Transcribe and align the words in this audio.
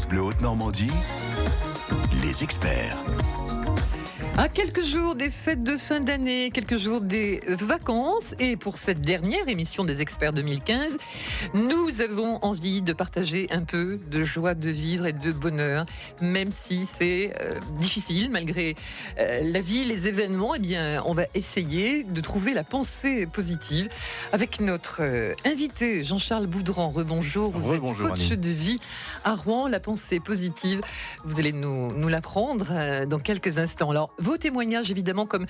France 0.00 0.18
Haute-Normandie, 0.18 0.90
les 2.22 2.42
experts. 2.42 2.96
À 4.38 4.48
quelques 4.48 4.82
jours 4.82 5.14
des 5.14 5.28
fêtes 5.28 5.62
de 5.62 5.76
fin 5.76 6.00
d'année, 6.00 6.50
quelques 6.50 6.76
jours 6.76 7.00
des 7.00 7.42
vacances, 7.46 8.34
et 8.38 8.56
pour 8.56 8.78
cette 8.78 9.02
dernière 9.02 9.48
émission 9.48 9.84
des 9.84 10.00
experts 10.00 10.32
2015, 10.32 10.96
nous 11.54 12.00
avons 12.00 12.38
envie 12.42 12.80
de 12.80 12.92
partager 12.92 13.48
un 13.50 13.62
peu 13.62 13.98
de 14.10 14.24
joie 14.24 14.54
de 14.54 14.70
vivre 14.70 15.06
et 15.06 15.12
de 15.12 15.32
bonheur, 15.32 15.84
même 16.22 16.50
si 16.50 16.86
c'est 16.86 17.34
euh, 17.40 17.52
difficile 17.80 18.30
malgré 18.30 18.76
euh, 19.18 19.42
la 19.44 19.60
vie, 19.60 19.84
les 19.84 20.08
événements. 20.08 20.54
Eh 20.54 20.58
bien, 20.60 21.02
on 21.04 21.12
va 21.12 21.24
essayer 21.34 22.02
de 22.04 22.20
trouver 22.20 22.54
la 22.54 22.64
pensée 22.64 23.26
positive 23.26 23.88
avec 24.32 24.60
notre 24.60 25.02
euh, 25.02 25.34
invité 25.44 26.02
Jean-Charles 26.02 26.46
Boudran. 26.46 26.88
Rebonjour, 26.88 27.50
vous 27.50 27.74
êtes 27.74 27.80
coach 27.80 28.28
de 28.30 28.50
vie 28.50 28.80
à 29.24 29.34
Rouen. 29.34 29.68
La 29.68 29.80
pensée 29.80 30.20
positive, 30.20 30.80
vous 31.24 31.38
allez 31.38 31.52
nous, 31.52 31.92
nous 31.92 32.08
l'apprendre 32.08 33.04
dans 33.06 33.18
quelques 33.18 33.58
instants. 33.58 33.90
Alors, 33.90 34.09
vos 34.18 34.36
témoignages, 34.36 34.90
évidemment, 34.90 35.26
comme, 35.26 35.46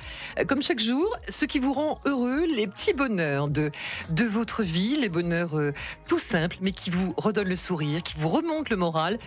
comme 0.47 0.63
chaque 0.63 0.81
jour, 0.81 1.17
ce 1.29 1.45
qui 1.45 1.59
vous 1.59 1.73
rend 1.73 1.99
heureux, 2.05 2.47
les 2.47 2.67
petits 2.67 2.93
bonheurs 2.93 3.49
de, 3.49 3.71
de 4.11 4.25
votre 4.25 4.63
vie, 4.63 4.97
les 4.97 5.09
bonheurs 5.09 5.59
euh, 5.59 5.73
tout 6.07 6.19
simples, 6.19 6.57
mais 6.61 6.73
qui 6.73 6.91
vous 6.91 7.13
redonnent 7.17 7.49
le 7.49 7.57
sourire, 7.57 8.03
qui 8.03 8.15
vous 8.19 8.29
remontent 8.29 8.69
le 8.71 8.77
moral 8.77 9.19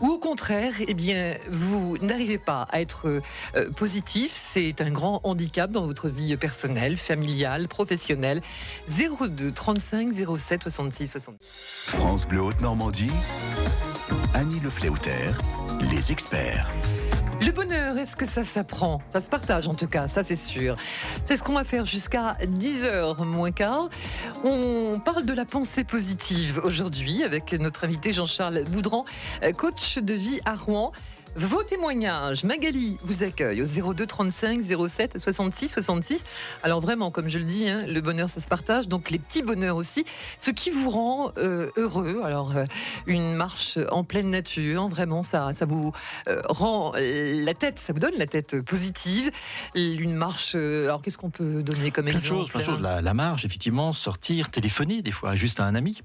ou 0.00 0.08
au 0.08 0.18
contraire, 0.18 0.74
eh 0.86 0.94
bien, 0.94 1.34
vous 1.48 1.96
n'arrivez 1.98 2.38
pas 2.38 2.66
à 2.70 2.80
être 2.80 3.08
euh, 3.56 3.70
positif, 3.76 4.30
c'est 4.34 4.80
un 4.80 4.90
grand 4.90 5.20
handicap 5.24 5.70
dans 5.70 5.86
votre 5.86 6.08
vie 6.08 6.36
personnelle, 6.36 6.96
familiale, 6.96 7.66
professionnelle. 7.68 8.42
02 8.88 9.52
35 9.52 10.12
07 10.38 10.62
66 10.64 11.06
60. 11.06 11.36
France 11.40 12.26
Bleu 12.26 12.42
Haute-Normandie, 12.42 13.10
Annie 14.34 14.60
Le 14.60 14.70
les 15.90 16.12
experts. 16.12 16.68
Le 17.40 17.52
bonheur, 17.52 17.96
est-ce 17.98 18.16
que 18.16 18.26
ça 18.26 18.44
s'apprend? 18.44 19.00
Ça 19.08 19.20
se 19.20 19.28
partage 19.28 19.68
en 19.68 19.74
tout 19.74 19.86
cas, 19.86 20.08
ça 20.08 20.22
c'est 20.22 20.36
sûr. 20.36 20.76
C'est 21.24 21.36
ce 21.36 21.42
qu'on 21.42 21.52
va 21.52 21.64
faire 21.64 21.84
jusqu'à 21.84 22.36
10h 22.42 23.24
moins 23.24 23.52
quart. 23.52 23.88
On 24.44 25.00
parle 25.04 25.24
de 25.24 25.32
la 25.34 25.44
pensée 25.44 25.84
positive 25.84 26.60
aujourd'hui 26.64 27.22
avec 27.24 27.52
notre 27.52 27.84
invité 27.84 28.12
Jean-Charles 28.12 28.64
Boudran, 28.64 29.04
coach 29.56 29.98
de 29.98 30.14
vie 30.14 30.40
à 30.44 30.54
Rouen. 30.54 30.92
Vos 31.36 31.62
témoignages, 31.62 32.44
Magali 32.44 32.96
vous 33.02 33.22
accueille 33.22 33.60
au 33.60 33.92
02 33.92 34.06
35 34.06 34.62
07 34.88 35.18
66 35.18 35.68
66. 35.68 36.24
Alors 36.62 36.80
vraiment, 36.80 37.10
comme 37.10 37.28
je 37.28 37.38
le 37.38 37.44
dis, 37.44 37.68
hein, 37.68 37.84
le 37.86 38.00
bonheur 38.00 38.30
ça 38.30 38.40
se 38.40 38.48
partage, 38.48 38.88
donc 38.88 39.10
les 39.10 39.18
petits 39.18 39.42
bonheurs 39.42 39.76
aussi. 39.76 40.06
Ce 40.38 40.50
qui 40.50 40.70
vous 40.70 40.88
rend 40.88 41.32
euh, 41.36 41.68
heureux. 41.76 42.22
Alors 42.24 42.56
euh, 42.56 42.64
une 43.06 43.34
marche 43.34 43.78
en 43.90 44.02
pleine 44.02 44.30
nature, 44.30 44.88
vraiment 44.88 45.22
ça, 45.22 45.52
ça 45.52 45.66
vous 45.66 45.92
euh, 46.26 46.40
rend 46.48 46.92
la 46.96 47.52
tête, 47.52 47.78
ça 47.78 47.92
vous 47.92 48.00
donne 48.00 48.16
la 48.16 48.26
tête 48.26 48.62
positive. 48.62 49.30
Une 49.74 50.14
marche. 50.14 50.54
alors 50.54 51.02
qu'est-ce 51.02 51.18
qu'on 51.18 51.30
peut 51.30 51.62
donner 51.62 51.90
comme 51.90 52.08
exemple 52.08 52.26
chose, 52.26 52.48
plein 52.48 52.60
de 52.60 52.64
choses. 52.64 52.80
La, 52.80 53.02
la 53.02 53.14
marche, 53.14 53.44
effectivement, 53.44 53.92
sortir, 53.92 54.50
téléphoner 54.50 55.02
des 55.02 55.12
fois 55.12 55.34
juste 55.34 55.60
à 55.60 55.64
un 55.64 55.74
ami 55.74 56.00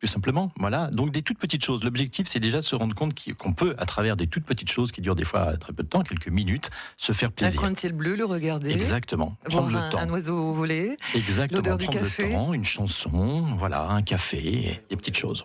tout 0.00 0.06
simplement. 0.06 0.52
Voilà. 0.58 0.88
Donc 0.90 1.10
des 1.10 1.22
toutes 1.22 1.38
petites 1.38 1.64
choses. 1.64 1.84
L'objectif, 1.84 2.26
c'est 2.28 2.40
déjà 2.40 2.58
de 2.58 2.64
se 2.64 2.76
rendre 2.76 2.94
compte 2.94 3.14
qu'on 3.36 3.52
peut, 3.52 3.74
à 3.78 3.86
travers 3.86 4.16
des 4.16 4.26
toutes 4.26 4.44
petites 4.44 4.70
choses 4.70 4.92
qui 4.92 5.00
durent 5.00 5.14
des 5.14 5.24
fois 5.24 5.56
très 5.56 5.72
peu 5.72 5.82
de 5.82 5.88
temps, 5.88 6.02
quelques 6.02 6.28
minutes, 6.28 6.70
se 6.96 7.12
faire 7.12 7.32
plaisir. 7.32 7.64
Un 7.64 7.74
ciel 7.74 7.92
bleu, 7.92 8.16
le 8.16 8.24
regarder? 8.24 8.70
Exactement. 8.70 9.36
Prendre 9.44 9.70
le 9.70 9.90
temps. 9.90 9.98
Un 9.98 10.08
oiseau 10.10 10.52
voler. 10.52 10.96
Exactement. 11.14 11.58
L'odeur 11.58 11.78
du 11.78 11.88
café. 11.88 12.28
Le 12.28 12.32
temps, 12.32 12.54
une 12.54 12.64
chanson, 12.64 13.44
voilà, 13.58 13.88
un 13.88 14.02
café, 14.02 14.80
des 14.88 14.96
petites 14.96 15.16
choses. 15.16 15.44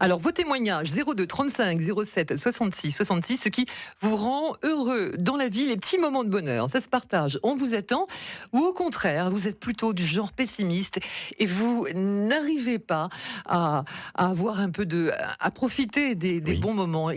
Alors, 0.00 0.18
vos 0.18 0.32
témoignages 0.32 0.92
02 0.92 1.26
35 1.26 1.80
07 2.04 2.36
66 2.36 2.92
66, 2.92 3.36
ce 3.36 3.48
qui 3.48 3.66
vous 4.00 4.16
rend 4.16 4.56
heureux 4.62 5.12
dans 5.18 5.36
la 5.36 5.48
vie, 5.48 5.66
les 5.66 5.76
petits 5.76 5.98
moments 5.98 6.24
de 6.24 6.28
bonheur, 6.28 6.68
ça 6.68 6.80
se 6.80 6.88
partage, 6.88 7.38
on 7.42 7.54
vous 7.54 7.74
attend. 7.74 8.06
Ou 8.52 8.60
au 8.60 8.72
contraire, 8.72 9.30
vous 9.30 9.48
êtes 9.48 9.58
plutôt 9.58 9.92
du 9.92 10.04
genre 10.04 10.32
pessimiste 10.32 10.98
et 11.38 11.46
vous 11.46 11.86
n'arrivez 11.94 12.78
pas 12.78 13.08
à, 13.46 13.84
avoir 14.14 14.60
un 14.60 14.70
peu 14.70 14.86
de. 14.86 15.10
à 15.40 15.50
profiter 15.50 16.14
des, 16.14 16.40
bons 16.56 16.74
moments. 16.74 17.10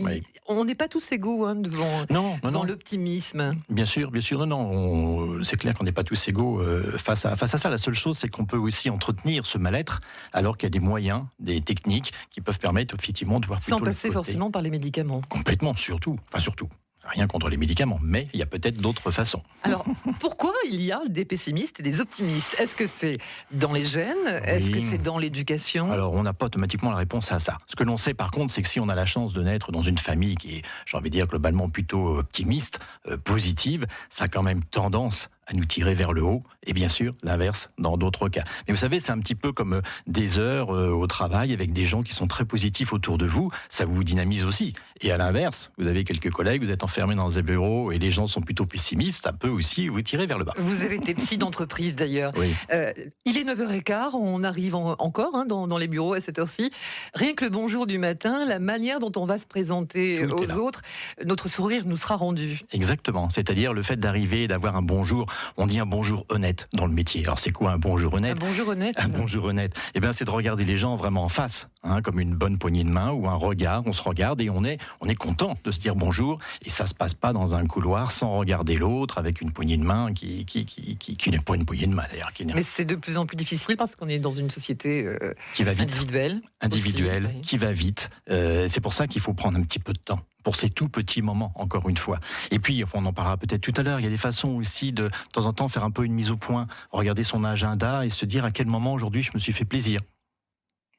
On 0.48 0.64
n'est 0.64 0.76
pas 0.76 0.88
tous 0.88 1.12
égaux 1.12 1.46
hein, 1.46 1.56
devant, 1.56 2.06
non, 2.12 2.64
l'optimisme. 2.64 3.56
Bien 3.70 3.88
sûr, 3.88 4.12
bien 4.12 4.22
sûr. 4.22 4.46
Non, 4.46 4.46
non. 4.46 5.44
C'est 5.44 5.58
clair 5.58 5.74
qu'on 5.74 5.84
n'est 5.84 5.92
pas 5.92 6.04
tous 6.04 6.28
égaux 6.28 6.60
euh, 6.60 6.98
face, 6.98 7.26
à, 7.26 7.36
face 7.36 7.56
à 7.56 7.58
ça. 7.58 7.70
La 7.70 7.80
seule 7.80 7.96
chose, 7.96 8.18
c'est 8.18 8.28
qu'on 8.28 8.46
peut 8.46 8.58
aussi 8.58 8.92
entretenir 8.92 9.46
ce 9.46 9.58
mal-être 9.58 10.02
alors 10.34 10.58
qu'il 10.58 10.68
y 10.68 10.72
a 10.72 10.78
des 10.78 10.80
moyens, 10.80 11.24
des 11.40 11.62
techniques 11.62 12.14
qui 12.36 12.42
peuvent 12.42 12.60
permettre 12.60 12.94
effectivement 12.96 13.40
de 13.40 13.46
voir 13.46 13.62
Sans 13.62 13.80
passer 13.80 14.12
forcément 14.12 14.52
par 14.52 14.62
les 14.62 14.70
médicaments. 14.70 15.22
Complètement, 15.30 15.74
surtout. 15.74 16.20
Enfin, 16.28 16.42
surtout. 16.42 16.68
Rien 17.06 17.28
contre 17.28 17.48
les 17.48 17.56
médicaments, 17.56 17.98
mais 18.04 18.28
il 18.34 18.42
y 18.42 18.44
a 18.44 18.46
peut-être 18.46 18.82
d'autres 18.82 19.10
façons. 19.10 19.42
Alors, 19.64 19.86
pourquoi 20.20 20.52
il 20.70 20.82
y 20.82 20.92
a 20.92 21.00
des 21.08 21.24
pessimistes 21.24 21.80
et 21.80 21.84
des 21.84 22.02
optimistes? 22.02 22.54
Est-ce 22.60 22.76
que 22.76 22.88
c'est 22.88 23.20
dans 23.52 23.72
les 23.72 23.86
gènes? 23.86 24.28
Est-ce 24.44 24.70
que 24.70 24.82
c'est 24.82 24.98
dans 24.98 25.18
l'éducation? 25.18 25.90
Alors, 25.94 26.12
on 26.12 26.24
n'a 26.24 26.34
pas 26.34 26.48
automatiquement 26.48 26.90
la 26.90 26.98
réponse 26.98 27.32
à 27.32 27.40
ça. 27.40 27.58
Ce 27.68 27.78
que 27.78 27.86
l'on 27.86 27.96
sait, 27.96 28.14
par 28.14 28.32
contre, 28.32 28.52
c'est 28.52 28.62
que 28.62 28.68
si 28.68 28.82
on 28.82 28.90
a 28.90 28.96
la 28.96 29.06
chance 29.06 29.32
de 29.32 29.42
naître 29.42 29.72
dans 29.72 29.84
une 29.84 29.98
famille 29.98 30.36
qui 30.36 30.58
est, 30.58 30.62
j'ai 30.86 30.98
envie 30.98 31.10
de 31.10 31.16
dire, 31.16 31.28
globalement 31.28 31.70
plutôt 31.70 32.18
optimiste, 32.18 32.80
euh, 33.08 33.16
positive, 33.16 33.86
ça 34.10 34.26
a 34.26 34.28
quand 34.28 34.44
même 34.44 34.62
tendance 34.66 35.30
à 35.48 35.54
nous 35.54 35.66
tirer 35.66 35.94
vers 35.94 36.14
le 36.14 36.24
haut, 36.24 36.42
et 36.66 36.74
bien 36.74 36.90
sûr 36.90 37.14
l'inverse 37.24 37.70
dans 37.78 37.98
d'autres 37.98 38.30
cas. 38.30 38.44
Mais 38.68 38.74
vous 38.74 38.80
savez, 38.80 39.00
c'est 39.00 39.12
un 39.12 39.20
petit 39.20 39.36
peu 39.36 39.52
comme 39.52 39.74
euh, 39.74 39.82
des 40.08 40.40
heures 40.40 40.76
euh, 40.76 40.90
au 40.90 41.08
travail 41.08 41.54
avec 41.54 41.72
des 41.72 41.86
gens 41.86 42.02
qui 42.02 42.14
sont 42.14 42.28
très 42.28 42.46
positifs 42.46 42.94
autour 42.94 43.18
de 43.18 43.26
vous, 43.26 43.52
ça 43.70 43.86
vous 43.86 44.04
dynamise 44.04 44.46
aussi. 44.46 44.74
Et 45.02 45.12
à 45.12 45.18
l'inverse, 45.18 45.72
vous 45.78 45.88
avez 45.88 46.04
quelques 46.04 46.32
collègues, 46.32 46.64
vous 46.64 46.72
êtes 46.72 46.84
enfermés 46.84 47.16
dans 47.16 47.38
un 47.38 47.42
bureau 47.42 47.92
et 47.92 48.00
les 48.00 48.12
gens 48.12 48.28
sont 48.28 48.42
plutôt 48.42 48.66
pessimistes, 48.66 49.24
ça 49.24 49.34
peut 49.34 49.50
aussi 49.50 49.88
vous 49.88 50.02
tirer 50.02 50.26
vers 50.26 50.38
le 50.38 50.46
bas. 50.46 50.54
Vous 50.58 50.84
avez 50.84 50.96
été 50.96 51.14
psy 51.16 51.38
d'entreprise 51.38 51.96
d'ailleurs. 51.96 52.32
Oui. 52.38 52.54
Euh, 52.72 52.92
il 53.26 53.38
est 53.38 53.44
9h15, 53.44 54.16
on 54.16 54.44
arrive 54.44 54.76
encore 54.76 55.36
hein, 55.36 55.46
dans, 55.46 55.78
les 55.78 55.88
bureaux 55.88 56.14
à 56.14 56.22
cette 56.22 56.40
heure-ci. 56.40 56.72
Rien 57.14 57.34
que 57.34 57.46
le 57.46 57.52
bonjour 57.52 57.86
du 57.86 57.98
matin, 57.98 58.46
la 58.46 58.60
manière 58.60 59.00
dont 59.00 59.12
on 59.18 59.26
va 59.26 59.38
se 59.38 59.46
présenter 59.46 60.26
aux 60.26 60.52
autres, 60.58 60.82
notre 61.24 61.50
sourire 61.50 61.84
nous 61.86 61.98
sera 61.98 62.16
rendu. 62.16 62.60
Exactement, 62.72 63.30
c'est-à-dire 63.30 63.74
le 63.74 63.82
fait 63.82 63.98
d'arriver 63.98 64.44
et 64.44 64.48
d'avoir 64.48 64.76
un 64.76 64.82
bonjour 64.82 65.26
on 65.58 65.66
dit 65.66 65.80
un 65.80 65.86
bonjour 65.86 66.26
honnête 66.30 66.68
dans 66.74 66.86
le 66.86 66.94
métier. 66.94 67.24
Alors 67.24 67.40
c'est 67.40 67.52
quoi 67.52 67.72
un 67.72 67.78
bonjour 67.78 68.14
honnête 68.14 68.38
Un 68.42 68.46
bonjour 68.46 68.70
honnête. 68.70 68.96
Un 69.00 69.10
bonjour 69.10 69.46
honnête. 69.46 69.74
Eh 69.94 70.00
bien 70.00 70.12
c'est 70.12 70.26
de 70.26 70.32
regarder 70.32 70.66
les 70.66 70.78
gens 70.78 70.96
vraiment 70.96 71.24
en 71.24 71.30
face, 71.30 71.68
hein, 71.84 72.02
comme 72.02 72.20
une 72.20 72.36
bonne 72.36 72.58
poignée 72.58 72.84
de 72.84 72.90
main 72.90 73.12
ou 73.12 73.28
un 73.28 73.36
regard. 73.36 73.84
On 73.86 73.92
se 73.92 74.02
regarde 74.02 74.42
et 74.42 74.50
on 74.50 74.64
est, 74.64 74.80
on 75.02 75.08
est 75.08 75.16
content 75.16 75.56
de 75.64 75.72
se 75.72 75.80
dire 75.80 75.96
bonjour. 75.96 76.40
Et 76.66 76.70
ça 76.70 76.88
se 76.88 76.94
passe 76.94 77.14
pas 77.14 77.34
dans 77.34 77.56
un 77.56 77.66
couloir 77.66 78.12
sans 78.12 78.38
regarder 78.38 78.76
l'autre 78.76 79.18
avec 79.18 79.42
une 79.42 79.52
poignée 79.52 79.78
de 79.78 79.84
main 79.84 80.14
qui, 80.14 80.46
qui, 80.46 80.66
qui, 80.66 80.98
qui, 80.98 81.32
n'est 81.32 81.40
pas 81.40 81.56
une 81.56 81.66
poignée 81.66 81.88
de 81.88 81.94
main 81.94 82.06
d'ailleurs. 82.12 82.32
Mais 82.54 82.64
c'est 82.64 82.86
de 82.86 82.96
plus 82.96 83.18
en 83.18 83.26
plus 83.26 83.38
difficile 83.38 83.78
parce 83.78 83.96
qu'on 83.96 84.08
est 84.08 84.20
dans 84.20 84.32
une 84.32 84.50
société 84.50 85.06
euh, 85.06 85.34
qui 85.54 85.64
va 85.64 85.74
vite. 85.74 85.90
individuelle. 85.90 86.42
Individuelle, 86.62 87.32
qui 87.44 87.58
va 87.58 87.72
vite. 87.72 88.10
Euh, 88.30 88.68
c'est 88.68 88.82
pour 88.82 88.94
ça 88.94 89.08
qu'il 89.08 89.22
faut 89.22 89.34
prendre 89.34 89.58
un 89.58 89.64
petit 89.64 89.80
peu 89.80 89.94
de 89.94 90.00
temps 90.00 90.20
pour 90.46 90.56
ces 90.56 90.70
tout 90.70 90.88
petits 90.88 91.24
moments, 91.24 91.52
encore 91.56 91.90
une 91.90 91.98
fois. 91.98 92.20
Et 92.52 92.60
puis, 92.60 92.84
on 92.94 93.04
en 93.08 93.14
parlera 93.14 93.36
peut-être 93.36 93.62
tout 93.62 93.74
à 93.78 93.82
l'heure, 93.82 94.00
il 94.00 94.04
y 94.04 94.08
a 94.08 94.12
des 94.12 94.16
façons 94.16 94.50
aussi 94.50 94.94
de, 94.94 95.06
de 95.08 95.12
temps 95.34 95.48
en 95.48 95.54
temps, 95.54 95.68
faire 95.68 95.84
un 95.84 95.90
peu 95.90 96.06
une 96.06 96.14
mise 96.14 96.30
au 96.30 96.38
point, 96.38 96.68
regarder 96.92 97.24
son 97.24 97.44
agenda 97.44 98.06
et 98.06 98.12
se 98.12 98.26
dire 98.26 98.46
à 98.46 98.52
quel 98.52 98.68
moment 98.68 98.94
aujourd'hui 98.94 99.24
je 99.24 99.32
me 99.34 99.40
suis 99.40 99.54
fait 99.54 99.66
plaisir. 99.66 100.02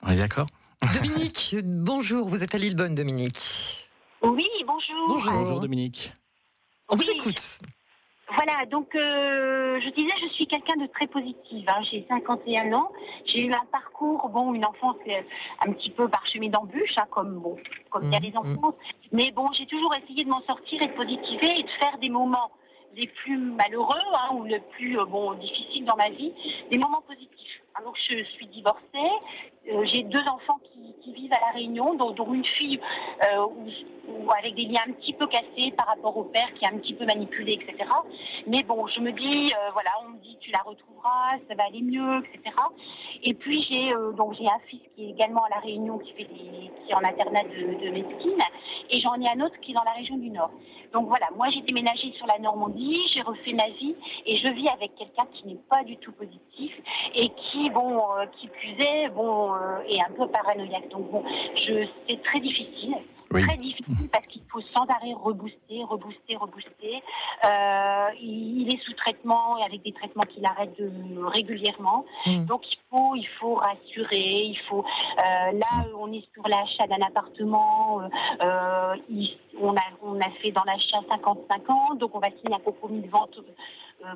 On 0.03 0.11
est 0.11 0.17
d'accord? 0.17 0.49
Dominique, 0.95 1.55
bonjour, 1.65 2.29
vous 2.29 2.43
êtes 2.43 2.57
à 2.57 2.59
Lillebonne, 2.59 2.97
Dominique. 2.97 3.89
Oui, 4.21 4.49
bonjour. 4.67 5.07
Bonjour, 5.07 5.33
bonjour 5.33 5.61
Dominique. 5.61 6.13
On 6.89 6.97
vous 6.97 7.09
écoute. 7.09 7.61
Voilà, 8.35 8.67
donc 8.67 8.95
euh, 8.97 9.79
je 9.81 9.89
disais, 9.91 10.13
je 10.21 10.29
suis 10.33 10.47
quelqu'un 10.49 10.77
de 10.77 10.87
très 10.87 11.07
positive. 11.07 11.65
Hein. 11.69 11.81
J'ai 11.83 12.05
51 12.09 12.73
ans, 12.73 12.91
j'ai 13.25 13.45
eu 13.45 13.53
un 13.53 13.65
parcours, 13.71 14.29
bon, 14.31 14.53
une 14.53 14.65
enfance 14.65 14.97
euh, 15.09 15.21
un 15.65 15.73
petit 15.73 15.91
peu 15.91 16.09
parsemée 16.09 16.49
d'embûches, 16.49 16.99
hein, 16.99 17.07
comme 17.11 17.39
bon, 17.39 17.57
comme 17.91 18.05
il 18.05 18.13
y 18.13 18.17
a 18.17 18.21
des 18.21 18.33
mmh. 18.33 18.39
enfants. 18.39 18.75
Mais 19.13 19.31
bon, 19.31 19.53
j'ai 19.53 19.67
toujours 19.67 19.95
essayé 19.95 20.25
de 20.25 20.29
m'en 20.31 20.43
sortir 20.43 20.83
et 20.83 20.89
de 20.89 20.93
positiver 20.93 21.61
et 21.61 21.63
de 21.63 21.71
faire 21.79 21.99
des 21.99 22.09
moments 22.09 22.51
les 22.97 23.07
plus 23.07 23.37
malheureux 23.37 23.95
hein, 24.15 24.35
ou 24.35 24.45
les 24.45 24.59
plus 24.59 24.99
euh, 24.99 25.05
bon 25.05 25.35
difficiles 25.35 25.85
dans 25.85 25.97
ma 25.97 26.09
vie, 26.09 26.33
des 26.71 26.79
moments 26.79 27.03
positifs. 27.03 27.63
Donc 27.85 27.97
je 28.09 28.25
suis 28.25 28.47
divorcée, 28.47 29.11
euh, 29.69 29.85
j'ai 29.85 30.03
deux 30.03 30.27
enfants 30.29 30.59
qui, 30.73 31.13
vivent 31.13 31.33
à 31.33 31.41
la 31.41 31.53
Réunion, 31.53 31.95
dont, 31.95 32.35
une 32.35 32.45
fille 32.45 32.81
euh, 33.23 33.47
avec 34.35 34.55
des 34.55 34.65
liens 34.65 34.83
un 34.89 34.93
petit 34.93 35.13
peu 35.13 35.27
cassés 35.27 35.73
par 35.77 35.87
rapport 35.87 36.17
au 36.17 36.25
père 36.25 36.53
qui 36.55 36.65
est 36.65 36.69
un 36.69 36.79
petit 36.79 36.95
peu 36.95 37.05
manipulé, 37.05 37.55
etc. 37.55 37.89
Mais 38.47 38.63
bon, 38.63 38.87
je 38.87 39.01
me 39.01 39.13
dis, 39.13 39.53
euh, 39.53 39.71
voilà, 39.73 39.91
on 40.05 40.11
me 40.11 40.19
dit 40.19 40.37
tu 40.41 40.51
la 40.51 40.59
retrouveras, 40.59 41.39
ça 41.49 41.55
va 41.55 41.65
aller 41.65 41.83
mieux, 41.83 42.19
etc. 42.19 42.55
Et 43.23 43.35
puis 43.35 43.63
j'ai 43.63 43.93
donc 44.17 44.35
j'ai 44.35 44.47
un 44.47 44.59
fils 44.67 44.81
qui 44.95 45.05
est 45.05 45.11
également 45.11 45.45
à 45.45 45.51
la 45.51 45.61
Réunion, 45.61 45.99
qui 45.99 46.13
fait 46.13 46.25
qui 46.27 46.71
est 46.89 46.95
en 46.95 47.05
internat 47.05 47.45
de, 47.45 47.85
de 47.85 47.91
médecine, 47.91 48.39
et 48.91 49.01
j'en 49.01 49.15
ai 49.21 49.29
un 49.29 49.41
autre 49.41 49.59
qui 49.61 49.73
est 49.73 49.75
dans 49.75 49.85
la 49.85 49.93
région 49.93 50.17
du 50.17 50.31
Nord. 50.31 50.51
Donc 50.93 51.09
voilà, 51.09 51.27
moi 51.37 51.49
j'ai 51.51 51.63
déménagé 51.63 52.13
sur 52.13 52.27
la 52.27 52.39
Normandie, 52.39 53.03
j'ai 53.13 53.23
refait 53.23 53.53
ma 53.53 53.69
vie, 53.71 53.95
et 54.25 54.37
je 54.37 54.49
vis 54.49 54.69
avec 54.69 54.95
quelqu'un 54.95 55.27
qui 55.33 55.47
n'est 55.47 55.61
pas 55.69 55.85
du 55.85 55.97
tout 55.99 56.13
positif 56.13 56.73
et 57.15 57.29
qui, 57.31 57.71
bon, 57.71 58.03
qui 58.37 58.49
plus 58.49 58.75
est, 58.79 59.09
bon, 59.09 59.53
et 59.89 60.01
un 60.01 60.11
peu 60.17 60.29
paranoïaque. 60.29 60.89
Donc 60.89 61.11
bon, 61.11 61.25
c'est 61.57 62.23
très 62.23 62.41
difficile. 62.41 62.97
Très 63.31 63.57
difficile 63.57 64.09
parce 64.13 64.27
qu'il 64.27 64.43
faut 64.49 64.61
sans 64.61 64.85
arrêt 64.85 65.13
rebooster, 65.13 65.83
rebooster, 65.85 66.37
rebooster. 66.37 67.03
Euh, 67.45 68.09
il, 68.21 68.73
est 68.73 68.81
sous 68.83 68.93
traitement 68.95 69.59
et 69.59 69.65
avec 69.65 69.83
des 69.83 69.93
traitements 69.93 70.25
qu'il 70.25 70.45
arrête 70.47 70.75
régulièrement. 71.27 72.05
Mm. 72.27 72.47
Donc 72.47 72.63
il 72.73 72.79
faut, 72.91 73.15
il 73.17 73.27
faut 73.27 73.55
rassurer. 73.55 74.45
Il 74.45 74.59
faut. 74.69 74.85
Euh, 75.19 75.53
là, 75.53 75.87
on 75.99 76.13
est 76.13 76.25
sur 76.33 76.47
l'achat 76.49 76.87
d'un 76.87 77.05
appartement. 77.07 78.01
Euh, 78.41 78.95
on 79.61 79.75
a, 79.75 79.83
on 80.03 80.21
a 80.21 80.31
fait 80.43 80.53
dans 80.53 80.65
l'achat 80.65 81.01
55 81.09 81.71
ans, 81.71 81.95
donc 81.95 82.15
on 82.15 82.21
va 82.21 82.29
signer 82.31 82.55
un 82.55 82.61
compromis 82.61 83.01
de 83.01 83.09
vente 83.09 83.41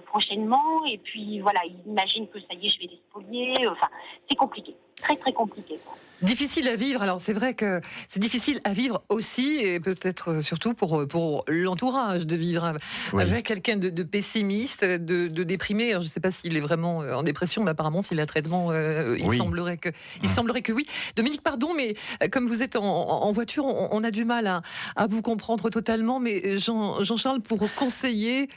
prochainement. 0.07 0.85
Et 0.87 0.99
puis 0.99 1.41
voilà, 1.41 1.61
il 1.65 1.91
imagine 1.91 2.29
que 2.29 2.39
ça 2.39 2.55
y 2.61 2.67
est, 2.67 2.71
je 2.71 2.79
vais 2.79 2.87
les 2.87 3.01
spolier. 3.09 3.55
Enfin, 3.69 3.89
c'est 4.29 4.37
compliqué, 4.37 4.77
très 4.97 5.17
très 5.17 5.33
compliqué. 5.33 5.79
Difficile 6.23 6.69
à 6.69 6.77
vivre. 6.77 7.03
Alors 7.03 7.21
c'est 7.21 7.33
vrai 7.33 7.55
que 7.55 7.81
c'est 8.09 8.21
difficile 8.21 8.61
à 8.65 8.73
vivre 8.73 9.03
aussi, 9.09 9.59
et 9.59 9.81
peut-être 9.81 10.43
surtout 10.43 10.75
pour, 10.75 11.07
pour 11.07 11.45
l'entourage, 11.49 12.27
de 12.27 12.37
vivre 12.37 12.75
avec 13.13 13.47
quelqu'un 13.47 13.77
de, 13.77 14.03
pessimiste, 14.03 14.85
de, 14.85 15.29
déprimé. 15.45 15.91
Alors, 15.91 16.03
je 16.03 16.07
ne 16.07 16.11
sais 16.11 16.21
pas 16.21 16.31
s'il 16.31 16.57
est 16.57 16.61
vraiment 16.61 17.03
euh, 17.03 17.15
en 17.15 17.23
dépression, 17.23 17.65
mais 17.65 17.71
apparemment 17.71 18.03
s'il 18.03 18.21
a 18.21 18.27
traitement, 18.27 18.71
euh, 18.71 19.17
il, 19.19 19.33
semblerait 19.37 19.77
que, 19.77 19.89
il 20.23 20.29
mmh. 20.29 20.33
semblerait 20.33 20.63
que 20.63 20.73
oui. 20.73 20.87
Dominique, 21.17 21.43
pardon, 21.43 21.73
mais 21.77 21.95
euh, 22.23 22.29
comme 22.29 22.47
vous 22.47 22.63
êtes 22.63 22.77
en, 22.77 23.33
voiture, 23.33 23.65
on, 23.65 24.03
a 24.03 24.11
du 24.11 24.25
mal 24.25 24.47
à, 24.47 24.63
à, 24.97 25.07
vous 25.07 25.23
comprendre 25.23 25.71
totalement. 25.71 26.21
Mais 26.21 26.59
Jean, 26.59 27.03
Jean-Charles, 27.03 27.41
pour 27.41 27.59
conseiller 27.75 28.49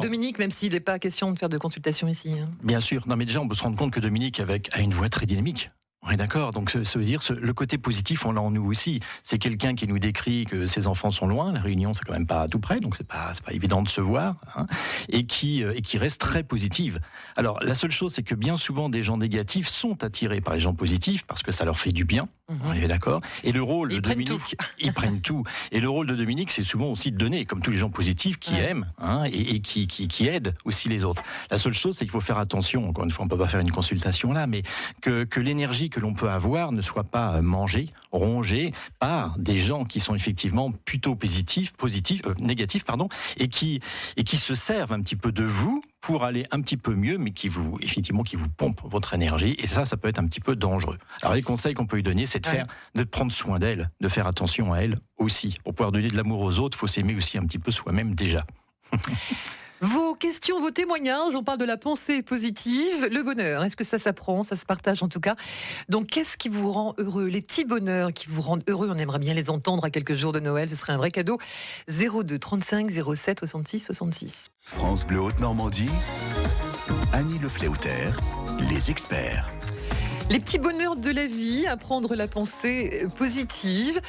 Dominique, 0.00 0.38
même 0.38 0.50
s'il 0.50 0.72
n'est 0.72 0.80
pas 0.80 0.98
question 0.98 1.32
de 1.32 1.38
faire 1.38 1.48
de 1.48 1.58
consultation 1.58 2.08
ici. 2.08 2.32
Hein. 2.32 2.48
Bien 2.62 2.80
sûr. 2.80 3.04
Non, 3.06 3.16
mais 3.16 3.24
déjà, 3.24 3.40
on 3.40 3.48
peut 3.48 3.54
se 3.54 3.62
rendre 3.62 3.76
compte 3.76 3.92
que 3.92 4.00
Dominique 4.00 4.40
avec, 4.40 4.70
a 4.72 4.80
une 4.80 4.92
voix 4.92 5.08
très 5.08 5.26
dynamique. 5.26 5.70
Oui, 6.08 6.16
d'accord. 6.16 6.52
Donc, 6.52 6.70
ça 6.70 6.98
veut 6.98 7.04
dire 7.04 7.20
le 7.30 7.52
côté 7.52 7.78
positif, 7.78 8.26
on 8.26 8.32
l'a 8.32 8.40
en 8.40 8.50
nous 8.50 8.64
aussi. 8.64 9.00
C'est 9.24 9.38
quelqu'un 9.38 9.74
qui 9.74 9.88
nous 9.88 9.98
décrit 9.98 10.46
que 10.46 10.66
ses 10.66 10.86
enfants 10.86 11.10
sont 11.10 11.26
loin. 11.26 11.52
La 11.52 11.60
Réunion, 11.60 11.94
c'est 11.94 12.04
quand 12.04 12.12
même 12.12 12.26
pas 12.26 12.46
tout 12.46 12.60
près, 12.60 12.78
donc 12.78 12.96
c'est 12.96 13.06
pas 13.06 13.32
pas 13.44 13.52
évident 13.52 13.82
de 13.82 13.88
se 13.88 14.00
voir, 14.00 14.36
hein, 14.54 14.66
et 15.08 15.24
qui 15.24 15.62
euh, 15.64 15.74
et 15.74 15.82
qui 15.82 15.98
reste 15.98 16.20
très 16.20 16.42
positive. 16.42 17.00
Alors, 17.36 17.58
la 17.62 17.74
seule 17.74 17.90
chose, 17.90 18.12
c'est 18.12 18.22
que 18.22 18.34
bien 18.34 18.56
souvent, 18.56 18.88
des 18.88 19.02
gens 19.02 19.16
négatifs 19.16 19.68
sont 19.68 20.04
attirés 20.04 20.40
par 20.40 20.54
les 20.54 20.60
gens 20.60 20.74
positifs 20.74 21.24
parce 21.26 21.42
que 21.42 21.52
ça 21.52 21.64
leur 21.64 21.78
fait 21.78 21.92
du 21.92 22.04
bien. 22.04 22.28
Mhm. 22.48 22.60
On 22.64 22.72
est 22.74 22.86
d'accord. 22.86 23.20
Et 23.42 23.50
le 23.50 23.60
rôle 23.60 23.88
de 23.88 23.98
Dominique, 23.98 24.56
ils 24.78 24.92
prennent 24.92 25.20
tout. 25.20 25.42
Et 25.72 25.80
le 25.80 25.88
rôle 25.88 26.06
de 26.06 26.14
Dominique, 26.14 26.50
c'est 26.52 26.62
souvent 26.62 26.86
aussi 26.86 27.10
de 27.10 27.16
donner, 27.16 27.44
comme 27.44 27.60
tous 27.60 27.72
les 27.72 27.76
gens 27.76 27.90
positifs 27.90 28.38
qui 28.38 28.54
aiment 28.54 28.86
hein, 28.98 29.24
et, 29.24 29.58
qui, 29.60 29.88
qui, 29.88 30.06
qui 30.06 30.28
aident 30.28 30.54
aussi 30.64 30.88
les 30.88 31.02
autres. 31.02 31.22
La 31.50 31.58
seule 31.58 31.74
chose, 31.74 31.96
c'est 31.96 32.04
qu'il 32.04 32.12
faut 32.12 32.20
faire 32.20 32.38
attention. 32.38 32.88
Encore 32.88 33.04
une 33.04 33.10
fois, 33.10 33.24
on 33.24 33.28
peut 33.28 33.36
pas 33.36 33.48
faire 33.48 33.60
une 33.60 33.72
consultation 33.72 34.32
là, 34.32 34.46
mais 34.46 34.62
que 35.02 35.24
que 35.24 35.40
l'énergie 35.40 35.90
que 35.90 35.98
l'on 35.98 36.14
peut 36.14 36.30
avoir 36.30 36.70
ne 36.70 36.80
soit 36.80 37.04
pas 37.04 37.40
mangé, 37.42 37.88
rongé 38.12 38.72
par 39.00 39.36
des 39.38 39.58
gens 39.58 39.84
qui 39.84 39.98
sont 39.98 40.14
effectivement 40.14 40.70
plutôt 40.70 41.16
positifs, 41.16 41.72
positifs, 41.72 42.22
euh, 42.26 42.34
négatifs, 42.38 42.84
pardon, 42.84 43.08
et 43.38 43.48
qui 43.48 43.80
et 44.16 44.22
qui 44.22 44.36
se 44.36 44.54
servent 44.54 44.92
un 44.92 45.00
petit 45.00 45.16
peu 45.16 45.32
de 45.32 45.42
vous 45.42 45.82
pour 46.00 46.24
aller 46.24 46.46
un 46.52 46.60
petit 46.60 46.76
peu 46.76 46.94
mieux, 46.94 47.18
mais 47.18 47.32
qui 47.32 47.48
vous 47.48 47.78
effectivement 47.82 48.22
qui 48.22 48.36
vous 48.36 48.48
pompe 48.48 48.80
votre 48.84 49.14
énergie. 49.14 49.54
Et 49.58 49.66
ça, 49.66 49.84
ça 49.84 49.96
peut 49.96 50.08
être 50.08 50.18
un 50.18 50.26
petit 50.26 50.40
peu 50.40 50.54
dangereux. 50.56 50.98
Alors 51.22 51.34
les 51.34 51.42
conseils 51.42 51.74
qu'on 51.74 51.86
peut 51.86 51.96
lui 51.96 52.02
donner, 52.02 52.26
c'est 52.26 52.40
de 52.40 52.46
faire, 52.46 52.66
de 52.94 53.02
prendre 53.04 53.32
soin 53.32 53.58
d'elle, 53.58 53.90
de 54.00 54.08
faire 54.08 54.26
attention 54.26 54.72
à 54.72 54.78
elle 54.78 54.98
aussi. 55.18 55.58
Pour 55.64 55.74
pouvoir 55.74 55.92
donner 55.92 56.08
de 56.08 56.16
l'amour 56.16 56.42
aux 56.42 56.58
autres, 56.58 56.78
faut 56.78 56.86
s'aimer 56.86 57.14
aussi 57.14 57.38
un 57.38 57.44
petit 57.44 57.58
peu 57.58 57.70
soi-même 57.70 58.14
déjà. 58.14 58.44
Vos 59.82 60.14
questions, 60.14 60.58
vos 60.58 60.70
témoignages, 60.70 61.34
on 61.34 61.42
parle 61.42 61.58
de 61.58 61.64
la 61.64 61.76
pensée 61.76 62.22
positive, 62.22 63.08
le 63.10 63.22
bonheur. 63.22 63.62
Est-ce 63.62 63.76
que 63.76 63.84
ça 63.84 63.98
s'apprend, 63.98 64.42
ça 64.42 64.56
se 64.56 64.64
partage 64.64 65.02
en 65.02 65.08
tout 65.08 65.20
cas? 65.20 65.36
Donc, 65.90 66.06
qu'est-ce 66.06 66.38
qui 66.38 66.48
vous 66.48 66.72
rend 66.72 66.94
heureux? 66.96 67.26
Les 67.26 67.42
petits 67.42 67.66
bonheurs 67.66 68.12
qui 68.12 68.26
vous 68.28 68.40
rendent 68.40 68.64
heureux, 68.68 68.88
on 68.90 68.96
aimerait 68.96 69.18
bien 69.18 69.34
les 69.34 69.50
entendre 69.50 69.84
à 69.84 69.90
quelques 69.90 70.14
jours 70.14 70.32
de 70.32 70.40
Noël, 70.40 70.68
ce 70.70 70.76
serait 70.76 70.94
un 70.94 70.96
vrai 70.96 71.10
cadeau. 71.10 71.38
02 71.88 72.38
35 72.38 72.90
07 72.90 73.38
66 73.40 73.80
66. 73.80 74.50
France 74.60 75.04
Bleu 75.04 75.20
Haute-Normandie, 75.20 75.90
Annie 77.12 77.38
Le 77.38 77.48
les 78.70 78.90
experts. 78.90 79.48
Les 80.30 80.40
petits 80.40 80.58
bonheurs 80.58 80.96
de 80.96 81.10
la 81.10 81.26
vie, 81.26 81.66
apprendre 81.66 82.14
la 82.14 82.26
pensée 82.26 83.06
positive. 83.16 84.00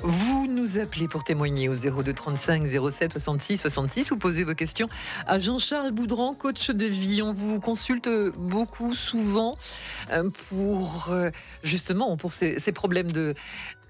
Vous 0.00 0.46
nous 0.48 0.78
appelez 0.78 1.08
pour 1.08 1.22
témoigner 1.22 1.68
au 1.68 1.74
02 1.74 2.12
35 2.12 2.66
07 2.66 3.12
66 3.12 3.58
66 3.58 4.10
ou 4.10 4.16
poser 4.16 4.44
vos 4.44 4.54
questions 4.54 4.88
à 5.26 5.38
Jean-Charles 5.38 5.92
Boudran, 5.92 6.34
coach 6.34 6.70
de 6.70 6.86
vie. 6.86 7.22
On 7.22 7.32
vous 7.32 7.60
consulte 7.60 8.08
beaucoup, 8.36 8.94
souvent, 8.94 9.54
euh, 10.10 10.30
pour 10.48 11.10
euh, 11.10 11.30
justement 11.62 12.16
pour 12.16 12.32
ces, 12.32 12.58
problèmes 12.72 13.12
de, 13.12 13.34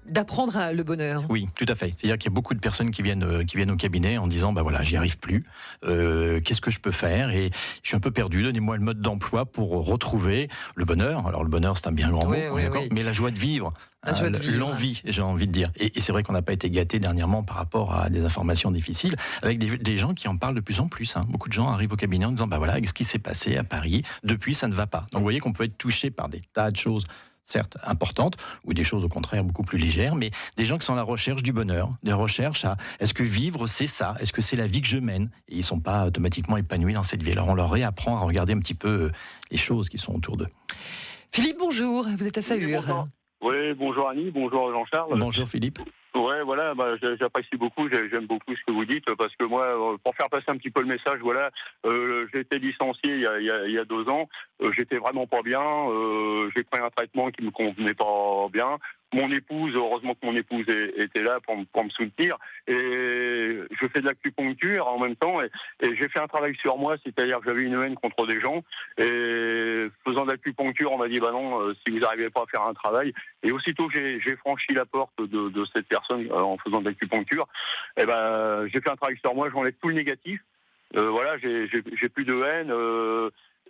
d'apprendre 0.05 0.71
le 0.73 0.83
bonheur. 0.83 1.23
Oui, 1.29 1.47
tout 1.55 1.65
à 1.67 1.75
fait. 1.75 1.93
C'est-à-dire 1.95 2.17
qu'il 2.17 2.29
y 2.29 2.33
a 2.33 2.35
beaucoup 2.35 2.53
de 2.53 2.59
personnes 2.59 2.91
qui 2.91 3.01
viennent, 3.01 3.23
euh, 3.23 3.43
qui 3.43 3.57
viennent 3.57 3.71
au 3.71 3.75
cabinet 3.75 4.17
en 4.17 4.27
disant, 4.27 4.53
bah 4.53 4.61
voilà, 4.61 4.83
j'y 4.83 4.97
arrive 4.97 5.17
plus. 5.19 5.45
Qu'est-ce 5.81 6.61
que 6.61 6.71
je 6.71 6.79
peux 6.79 6.91
faire? 6.91 7.31
Et 7.31 7.51
je 7.81 7.87
suis 7.87 7.95
un 7.95 7.99
peu 7.99 8.11
perdu. 8.11 8.43
Donnez-moi 8.43 8.77
le 8.77 8.83
mode 8.83 9.01
d'emploi 9.01 9.45
pour 9.45 9.85
retrouver 9.85 10.49
le 10.75 10.85
bonheur. 10.85 11.27
Alors 11.27 11.43
le 11.43 11.49
bonheur, 11.49 11.77
c'est 11.77 11.87
un 11.87 11.91
bien 11.91 12.09
grand 12.09 12.25
mot, 12.25 12.35
mais 12.91 13.03
la 13.03 13.13
joie 13.13 13.31
de 13.31 13.39
vivre, 13.39 13.69
euh, 14.07 14.31
l'envie, 14.57 15.01
j'ai 15.05 15.21
envie 15.21 15.47
de 15.47 15.51
dire. 15.51 15.69
Et, 15.77 15.99
c'est 15.99 16.11
vrai 16.11 16.23
qu'on 16.23 16.33
n'a 16.33 16.41
pas 16.41 16.53
été 16.53 16.69
gâté 16.69 16.99
dernièrement 16.99 17.43
par 17.43 17.55
rapport 17.55 17.95
à 17.95 18.09
des 18.09 18.25
informations 18.25 18.71
difficiles, 18.71 19.15
avec 19.41 19.59
des, 19.59 19.97
gens 19.97 20.13
qui 20.13 20.27
en 20.27 20.37
parlent 20.37 20.55
de 20.55 20.61
plus 20.61 20.79
en 20.79 20.87
plus. 20.87 21.15
Hein. 21.15 21.21
Beaucoup 21.29 21.47
de 21.47 21.53
gens 21.53 21.67
arrivent 21.67 21.93
au 21.93 21.97
cabinet 21.97 22.25
en 22.25 22.31
disant, 22.31 22.47
bah 22.47 22.57
voilà, 22.57 22.75
ce 22.83 22.93
qui 22.93 23.03
s'est 23.03 23.19
passé 23.19 23.55
à 23.55 23.63
Paris, 23.63 24.03
depuis 24.23 24.55
ça 24.55 24.67
ne 24.67 24.73
va 24.73 24.87
pas. 24.87 25.05
Donc 25.11 25.19
vous 25.19 25.23
voyez 25.23 25.39
qu'on 25.39 25.53
peut 25.53 25.63
être 25.63 25.77
touché 25.77 26.11
par 26.11 26.27
des 26.27 26.41
tas 26.53 26.71
de 26.71 26.75
choses 26.75 27.05
certes 27.43 27.77
importantes, 27.83 28.35
ou 28.65 28.73
des 28.73 28.83
choses 28.83 29.03
au 29.03 29.09
contraire 29.09 29.43
beaucoup 29.43 29.63
plus 29.63 29.77
légères, 29.77 30.15
mais 30.15 30.31
des 30.57 30.65
gens 30.65 30.77
qui 30.77 30.85
sont 30.85 30.93
à 30.93 30.97
la 30.97 31.03
recherche 31.03 31.43
du 31.43 31.53
bonheur, 31.53 31.89
des 32.03 32.13
recherches 32.13 32.65
à 32.65 32.77
est-ce 32.99 33.13
que 33.13 33.23
vivre 33.23 33.67
c'est 33.67 33.87
ça, 33.87 34.15
est-ce 34.19 34.33
que 34.33 34.41
c'est 34.41 34.55
la 34.55 34.67
vie 34.67 34.81
que 34.81 34.87
je 34.87 34.97
mène, 34.97 35.29
et 35.49 35.55
ils 35.55 35.63
sont 35.63 35.79
pas 35.79 36.05
automatiquement 36.05 36.57
épanouis 36.57 36.93
dans 36.93 37.03
cette 37.03 37.21
vie. 37.21 37.31
Alors 37.31 37.49
on 37.49 37.55
leur 37.55 37.71
réapprend 37.71 38.17
à 38.17 38.21
regarder 38.21 38.53
un 38.53 38.59
petit 38.59 38.73
peu 38.73 38.87
euh, 38.87 39.11
les 39.51 39.57
choses 39.57 39.89
qui 39.89 39.97
sont 39.97 40.15
autour 40.15 40.37
d'eux. 40.37 40.49
Philippe, 41.31 41.57
bonjour, 41.59 42.07
vous 42.07 42.27
êtes 42.27 42.37
à 42.37 42.41
Sahure. 42.41 43.05
Oui, 43.41 43.73
bonjour 43.77 44.09
Annie, 44.09 44.31
bonjour 44.31 44.71
Jean-Charles. 44.71 45.19
Bonjour 45.19 45.47
Philippe. 45.47 45.79
Ouais, 46.15 46.43
voilà, 46.43 46.75
bah, 46.75 46.95
j'apprécie 47.19 47.57
beaucoup, 47.57 47.89
j'aime 47.89 48.27
beaucoup 48.27 48.55
ce 48.55 48.63
que 48.65 48.71
vous 48.71 48.85
dites, 48.85 49.11
parce 49.15 49.35
que 49.35 49.45
moi, 49.45 49.63
euh, 49.63 49.97
pour 50.03 50.15
faire 50.15 50.29
passer 50.29 50.45
un 50.49 50.57
petit 50.57 50.69
peu 50.69 50.81
le 50.81 50.87
message, 50.87 51.19
voilà, 51.21 51.49
euh, 51.87 52.27
j'ai 52.31 52.59
licencié 52.59 53.15
il 53.15 53.21
y, 53.21 53.27
a, 53.27 53.39
il, 53.39 53.71
y 53.71 53.79
a, 53.79 53.83
deux 53.85 54.07
ans, 54.09 54.29
euh, 54.61 54.71
j'étais 54.71 54.97
vraiment 54.97 55.25
pas 55.25 55.41
bien, 55.41 55.63
euh, 55.63 56.51
j'ai 56.55 56.63
pris 56.63 56.79
un 56.79 56.91
traitement 56.91 57.31
qui 57.31 57.43
me 57.43 57.49
convenait 57.49 57.95
pas 57.95 58.47
bien, 58.51 58.77
mon 59.13 59.31
épouse, 59.31 59.75
heureusement 59.75 60.13
que 60.13 60.25
mon 60.25 60.35
épouse 60.35 60.65
était 60.97 61.21
là 61.21 61.39
pour, 61.41 61.55
me 61.57 61.89
soutenir. 61.89 62.37
Et 62.67 63.59
je 63.79 63.87
fais 63.87 64.01
de 64.01 64.05
l'acupuncture 64.05 64.87
en 64.87 64.99
même 64.99 65.15
temps. 65.15 65.41
Et, 65.41 65.49
j'ai 65.81 66.09
fait 66.09 66.19
un 66.19 66.27
travail 66.27 66.55
sur 66.55 66.77
moi, 66.77 66.95
c'est-à-dire 67.03 67.39
que 67.39 67.45
j'avais 67.45 67.61
une 67.61 67.81
haine 67.81 67.95
contre 67.95 68.27
des 68.27 68.39
gens. 68.39 68.63
Et 68.97 69.87
faisant 70.05 70.25
de 70.25 70.31
l'acupuncture, 70.31 70.91
on 70.91 70.97
m'a 70.97 71.07
dit, 71.07 71.19
bah 71.19 71.31
non, 71.31 71.61
euh, 71.61 71.73
si 71.85 71.93
vous 71.93 71.99
n'arrivez 71.99 72.29
pas 72.29 72.41
à 72.41 72.45
faire 72.47 72.63
un 72.63 72.73
travail. 72.73 73.13
Et 73.43 73.51
aussitôt 73.51 73.89
j'ai 73.89 74.35
franchi 74.37 74.73
la 74.73 74.85
porte 74.85 75.21
de, 75.21 75.65
cette 75.73 75.87
personne 75.87 76.27
euh, 76.31 76.39
en 76.39 76.57
faisant 76.57 76.81
de 76.81 76.89
l'acupuncture, 76.89 77.47
et 77.97 78.01
eh 78.01 78.05
ben, 78.05 78.67
j'ai 78.67 78.81
fait 78.81 78.89
un 78.89 78.95
travail 78.95 79.17
sur 79.19 79.33
moi, 79.33 79.49
j'enlève 79.51 79.73
tout 79.81 79.89
le 79.89 79.95
négatif. 79.95 80.41
Euh, 80.95 81.09
voilà, 81.09 81.37
j'ai 81.37 82.09
plus 82.09 82.25
de 82.25 82.41
haine. 82.43 82.71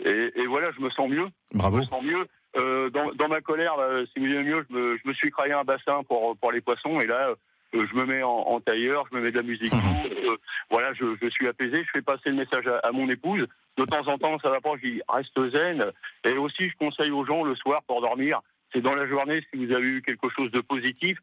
et, 0.05 0.45
voilà, 0.47 0.71
je 0.71 0.81
me 0.81 0.89
sens 0.89 1.09
mieux. 1.09 1.27
Bravo. 1.53 1.77
Je 1.77 1.81
me 1.81 1.87
sens 1.87 2.03
mieux. 2.03 2.27
Euh, 2.57 2.89
dans, 2.89 3.27
ma 3.27 3.41
colère, 3.41 3.75
si 4.13 4.19
vous 4.19 4.27
voulez 4.27 4.43
mieux, 4.43 4.65
je 4.69 5.07
me, 5.07 5.13
suis 5.13 5.31
créé 5.31 5.53
un 5.53 5.63
bassin 5.63 6.03
pour, 6.03 6.37
pour 6.37 6.51
les 6.51 6.61
poissons 6.61 6.99
et 6.99 7.07
là, 7.07 7.35
euh, 7.75 7.85
je 7.89 7.95
me 7.95 8.05
mets 8.05 8.23
en, 8.23 8.59
tailleur, 8.59 9.05
je 9.11 9.17
me 9.17 9.23
mets 9.23 9.31
de 9.31 9.37
la 9.37 9.43
musique. 9.43 9.73
Mhm. 9.73 10.11
Euh, 10.25 10.37
voilà, 10.69 10.93
je, 10.93 11.29
suis 11.29 11.47
apaisé, 11.47 11.83
je 11.83 11.91
fais 11.91 12.01
passer 12.01 12.29
le 12.29 12.35
message 12.35 12.65
à, 12.83 12.91
mon 12.91 13.09
épouse. 13.09 13.47
De 13.77 13.85
temps 13.85 14.07
en 14.07 14.17
temps, 14.17 14.37
ça 14.39 14.49
va 14.49 14.61
pas, 14.61 14.71
je 14.81 14.87
dis 14.87 15.01
reste 15.09 15.49
zen. 15.49 15.85
Et 16.25 16.33
aussi, 16.33 16.69
je 16.69 16.77
conseille 16.77 17.11
aux 17.11 17.25
gens 17.25 17.43
le 17.43 17.55
soir 17.55 17.81
pour 17.87 18.01
dormir, 18.01 18.41
c'est 18.71 18.81
dans 18.81 18.95
la 18.95 19.07
journée, 19.07 19.41
si 19.51 19.65
vous 19.65 19.73
avez 19.73 19.85
eu 19.85 20.01
quelque 20.01 20.29
chose 20.29 20.51
de 20.51 20.61
positif, 20.61 21.17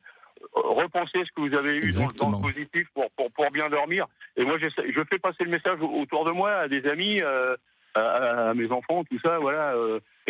repensez 0.55 1.25
ce 1.25 1.33
que 1.33 1.41
vous 1.41 1.55
avez 1.55 1.77
eu 1.77 1.91
dans, 2.19 2.31
le 2.31 2.41
positif 2.41 2.89
pour, 2.95 3.05
pour, 3.33 3.51
bien 3.53 3.69
dormir. 3.69 4.07
Et 4.37 4.45
moi, 4.45 4.57
je 4.59 4.69
fais 5.11 5.19
passer 5.19 5.45
le 5.45 5.51
message 5.51 5.79
autour 5.81 6.25
de 6.25 6.33
moi 6.33 6.53
à 6.53 6.69
des 6.69 6.85
amis, 6.87 7.21
à, 7.95 8.55
mes 8.55 8.71
enfants, 8.73 9.05
tout 9.05 9.19
ça, 9.21 9.39
voilà. 9.39 9.75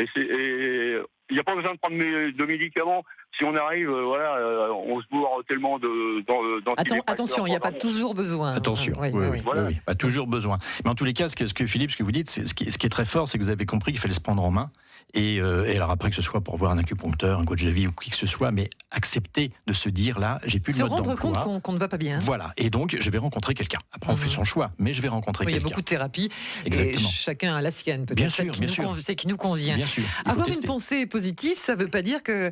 Et 0.02 0.98
il 1.30 1.34
n'y 1.34 1.40
a 1.40 1.44
pas 1.44 1.54
besoin 1.54 1.74
de 1.74 1.78
prendre 1.78 1.96
de 1.96 2.44
médicaments 2.44 3.04
si 3.36 3.44
on 3.44 3.54
arrive, 3.54 3.88
euh, 3.88 4.04
voilà, 4.04 4.36
euh, 4.36 4.72
on 4.72 5.00
se 5.00 5.06
bourre 5.08 5.42
tellement 5.48 5.78
de. 5.78 6.22
Dans, 6.26 6.72
attention, 7.06 7.46
il 7.46 7.50
n'y 7.50 7.56
a 7.56 7.60
pas 7.60 7.72
toujours 7.72 8.14
besoin. 8.14 8.52
Attention, 8.52 8.94
oui, 8.98 9.10
oui, 9.12 9.26
oui, 9.44 9.76
pas 9.86 9.94
toujours 9.94 10.26
besoin. 10.26 10.56
Mais 10.84 10.90
en 10.90 10.94
tous 10.94 11.04
les 11.04 11.14
cas, 11.14 11.28
ce 11.28 11.36
que, 11.36 11.46
ce 11.46 11.54
que 11.54 11.66
Philippe, 11.66 11.92
ce 11.92 11.96
que 11.96 12.02
vous 12.02 12.12
dites, 12.12 12.30
ce 12.30 12.54
qui, 12.54 12.70
ce 12.70 12.78
qui 12.78 12.86
est 12.86 12.90
très 12.90 13.04
fort, 13.04 13.28
c'est 13.28 13.38
que 13.38 13.42
vous 13.44 13.50
avez 13.50 13.66
compris 13.66 13.92
qu'il 13.92 14.00
fallait 14.00 14.14
se 14.14 14.20
prendre 14.20 14.42
en 14.42 14.50
main. 14.50 14.70
Euh, 15.16 15.64
et, 15.66 15.76
alors 15.76 15.90
après 15.90 16.10
que 16.10 16.16
ce 16.16 16.22
soit 16.22 16.40
pour 16.40 16.56
voir 16.56 16.72
un 16.72 16.78
acupuncteur, 16.78 17.40
un 17.40 17.44
coach 17.44 17.64
de 17.64 17.70
vie 17.70 17.86
ou 17.86 17.92
qui 17.92 18.10
que 18.10 18.16
ce 18.16 18.26
soit, 18.26 18.50
mais 18.50 18.70
accepter 18.90 19.52
de 19.66 19.72
se 19.72 19.88
dire 19.88 20.18
là, 20.18 20.38
j'ai 20.44 20.60
plus 20.60 20.76
de 20.76 20.82
mode 20.82 20.90
Se 20.90 20.94
rendre 20.94 21.16
compte 21.16 21.62
qu'on 21.62 21.72
ne 21.72 21.78
va 21.78 21.88
pas 21.88 21.98
bien. 21.98 22.18
Voilà. 22.20 22.52
Et 22.56 22.70
donc 22.70 22.96
je 22.98 23.10
vais 23.10 23.18
rencontrer 23.18 23.54
quelqu'un. 23.54 23.78
Après 23.92 24.12
on 24.12 24.16
fait 24.16 24.26
mhm. 24.26 24.32
son 24.32 24.44
choix, 24.44 24.72
mais 24.78 24.92
je 24.92 25.02
vais 25.02 25.08
rencontrer 25.08 25.44
quelqu'un. 25.44 25.58
Il 25.58 25.62
y 25.62 25.64
a 25.64 25.68
beaucoup 25.68 25.80
de 25.80 25.86
thérapies. 25.86 26.30
Exactement. 26.64 27.08
Et 27.08 27.12
chacun 27.12 27.56
a 27.56 27.62
la 27.62 27.70
sienne 27.70 28.06
peut-être. 28.06 28.16
Bien 28.16 28.28
sûr, 28.28 28.52
bien 28.58 28.68
sûr. 28.68 28.96
C'est 28.98 29.14
qui 29.14 29.28
nous 29.28 29.36
convient. 29.36 29.76
Bien 29.76 29.86
Avoir 30.24 30.48
une 30.48 30.62
pensée 30.62 31.06
positive, 31.06 31.56
ça 31.56 31.74
ne 31.74 31.82
veut 31.82 31.88
pas 31.88 32.02
dire 32.02 32.22
que 32.22 32.50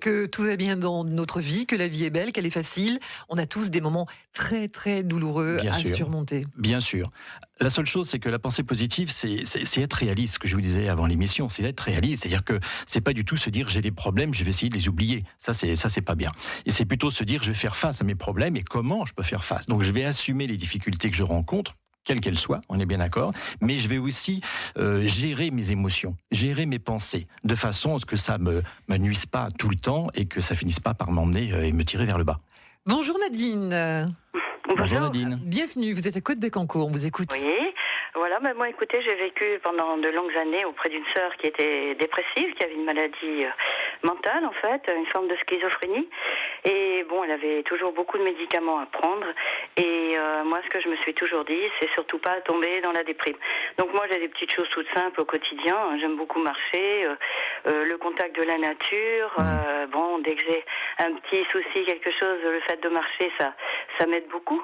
que 0.00 0.26
tout 0.26 0.42
va 0.42 0.56
bien 0.56 0.76
dans 0.76 1.04
notre 1.04 1.40
vie, 1.40 1.66
que 1.66 1.76
la 1.76 1.88
vie 1.88 2.04
est 2.04 2.10
belle. 2.10 2.18
belle, 2.18 2.32
qu'elle 2.32 2.46
est 2.46 2.50
facile. 2.50 2.98
On 3.28 3.38
a 3.38 3.46
tous 3.46 3.70
des 3.70 3.80
moments 3.80 4.06
très 4.32 4.68
très 4.68 5.02
douloureux 5.02 5.58
à 5.68 5.72
surmonter. 5.72 6.46
Bien 6.56 6.80
sûr. 6.80 7.10
La 7.60 7.70
seule 7.70 7.86
chose, 7.86 8.08
c'est 8.08 8.20
que 8.20 8.28
la 8.28 8.38
pensée 8.38 8.62
positive, 8.62 9.10
c'est 9.10 9.80
être 9.80 9.94
réaliste, 9.94 10.34
ce 10.34 10.38
que 10.38 10.46
je 10.46 10.54
vous 10.54 10.60
disais 10.60 10.88
avant 10.88 11.06
l'émission, 11.06 11.48
c'est 11.48 11.64
être 11.64 11.80
réaliste. 11.80 12.22
C'est-à-dire 12.22 12.44
que 12.44 12.60
c'est 12.86 13.00
pas 13.00 13.12
du 13.12 13.24
tout 13.24 13.36
se 13.36 13.50
dire 13.50 13.68
j'ai 13.68 13.80
des 13.80 13.90
problèmes, 13.90 14.32
je 14.32 14.44
vais 14.44 14.50
essayer 14.50 14.68
de 14.68 14.76
les 14.76 14.88
oublier. 14.88 15.24
Ça, 15.38 15.54
c'est 15.54 15.74
ça, 15.74 15.88
c'est 15.88 16.02
pas 16.02 16.14
bien. 16.14 16.30
Et 16.66 16.70
c'est 16.70 16.84
plutôt 16.84 17.10
se 17.10 17.24
dire 17.24 17.42
je 17.42 17.48
vais 17.48 17.58
faire 17.58 17.76
face 17.76 18.00
à 18.00 18.04
mes 18.04 18.14
problèmes 18.14 18.56
et 18.56 18.62
comment 18.62 19.04
je 19.04 19.14
peux 19.14 19.24
faire 19.24 19.44
face. 19.44 19.66
Donc 19.66 19.82
je 19.82 19.90
vais 19.90 20.04
assumer 20.04 20.46
les 20.46 20.56
difficultés 20.56 21.10
que 21.10 21.16
je 21.16 21.24
rencontre 21.24 21.74
quelles 22.04 22.20
qu'elles 22.20 22.38
soient, 22.38 22.62
on 22.70 22.80
est 22.80 22.86
bien 22.86 22.98
d'accord, 22.98 23.32
mais 23.60 23.76
je 23.76 23.86
vais 23.86 23.98
aussi 23.98 24.40
euh, 24.78 25.06
gérer 25.06 25.50
mes 25.50 25.72
émotions, 25.72 26.16
gérer 26.30 26.64
mes 26.64 26.78
pensées, 26.78 27.26
de 27.44 27.54
façon 27.54 27.96
à 27.96 27.98
ce 27.98 28.06
que 28.06 28.16
ça 28.16 28.38
me, 28.38 28.62
me 28.88 28.96
nuise 28.96 29.26
pas 29.26 29.48
tout 29.50 29.68
le 29.68 29.76
temps 29.76 30.08
et 30.14 30.24
que 30.24 30.40
ça 30.40 30.56
finisse 30.56 30.80
pas 30.80 30.94
par 30.94 31.10
m'emmener 31.10 31.52
euh, 31.52 31.66
et 31.66 31.72
me 31.72 31.84
tirer 31.84 32.06
vers 32.06 32.16
le 32.16 32.24
bas. 32.24 32.40
Bonjour 32.86 33.18
Nadine. 33.18 34.16
Bonjour, 34.76 35.00
Nadine. 35.00 35.38
Bienvenue, 35.42 35.92
vous 35.92 36.06
êtes 36.08 36.16
à 36.16 36.20
Côte-Bécancourt, 36.20 36.86
on 36.86 36.90
vous 36.90 37.06
écoute. 37.06 37.30
Oui. 37.32 37.46
Voilà, 38.14 38.40
mais 38.40 38.54
moi, 38.54 38.68
écoutez, 38.68 39.02
j'ai 39.02 39.14
vécu 39.14 39.44
pendant 39.62 39.98
de 39.98 40.08
longues 40.08 40.36
années 40.36 40.64
auprès 40.64 40.88
d'une 40.88 41.04
sœur 41.14 41.36
qui 41.36 41.46
était 41.46 41.94
dépressive, 41.94 42.54
qui 42.54 42.64
avait 42.64 42.74
une 42.74 42.84
maladie 42.84 43.44
euh, 43.44 43.50
mentale, 44.02 44.46
en 44.46 44.52
fait, 44.52 44.90
une 44.96 45.06
forme 45.06 45.28
de 45.28 45.36
schizophrénie. 45.36 46.08
Et 46.64 47.04
bon, 47.04 47.22
elle 47.24 47.32
avait 47.32 47.62
toujours 47.64 47.92
beaucoup 47.92 48.16
de 48.16 48.22
médicaments 48.22 48.78
à 48.78 48.86
prendre. 48.86 49.26
Et 49.76 50.14
euh, 50.16 50.44
moi, 50.44 50.60
ce 50.64 50.70
que 50.70 50.80
je 50.80 50.88
me 50.88 50.96
suis 50.96 51.12
toujours 51.12 51.44
dit, 51.44 51.60
c'est 51.78 51.90
surtout 51.90 52.18
pas 52.18 52.40
tomber 52.40 52.80
dans 52.80 52.92
la 52.92 53.04
déprime. 53.04 53.36
Donc 53.76 53.92
moi, 53.92 54.06
j'ai 54.10 54.18
des 54.18 54.28
petites 54.28 54.52
choses 54.52 54.68
toutes 54.70 54.88
simples 54.94 55.20
au 55.20 55.26
quotidien. 55.26 55.76
J'aime 55.98 56.16
beaucoup 56.16 56.40
marcher, 56.40 57.04
euh, 57.66 57.84
le 57.84 57.98
contact 57.98 58.34
de 58.36 58.42
la 58.42 58.56
nature. 58.56 59.36
bon, 59.90 60.18
dès 60.20 60.34
que 60.34 60.44
j'ai 60.44 60.64
un 60.98 61.12
petit 61.12 61.44
souci, 61.52 61.84
quelque 61.84 62.10
chose, 62.10 62.38
le 62.42 62.60
fait 62.60 62.80
de 62.82 62.88
marcher, 62.88 63.30
ça, 63.38 63.52
ça 63.98 64.06
m'aide 64.06 64.28
beaucoup. 64.28 64.62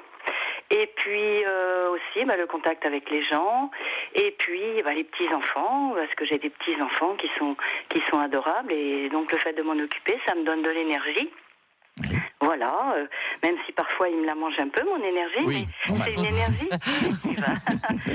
Et 0.71 0.87
puis 0.95 1.43
euh, 1.45 1.89
aussi 1.89 2.25
bah, 2.25 2.37
le 2.37 2.47
contact 2.47 2.85
avec 2.85 3.09
les 3.09 3.23
gens. 3.23 3.69
Et 4.15 4.35
puis 4.37 4.81
bah, 4.83 4.93
les 4.93 5.03
petits 5.03 5.31
enfants, 5.33 5.93
parce 5.95 6.13
que 6.15 6.25
j'ai 6.25 6.39
des 6.39 6.49
petits 6.49 6.81
enfants 6.81 7.15
qui 7.15 7.29
sont 7.37 7.55
qui 7.89 8.01
sont 8.09 8.19
adorables. 8.19 8.71
Et 8.71 9.09
donc 9.09 9.31
le 9.31 9.37
fait 9.37 9.53
de 9.53 9.61
m'en 9.61 9.73
occuper, 9.73 10.19
ça 10.25 10.35
me 10.35 10.43
donne 10.43 10.63
de 10.63 10.69
l'énergie. 10.69 11.29
Voilà, 12.41 12.93
euh, 12.97 13.07
même 13.41 13.55
si 13.65 13.71
parfois 13.71 14.09
il 14.09 14.17
me 14.17 14.25
la 14.25 14.35
mange 14.35 14.59
un 14.59 14.67
peu, 14.67 14.83
mon 14.83 15.01
énergie, 15.01 15.45
mais 15.47 15.65
c'est 15.85 16.13
une 16.13 16.25
énergie 16.25 16.69
positive. 16.69 17.45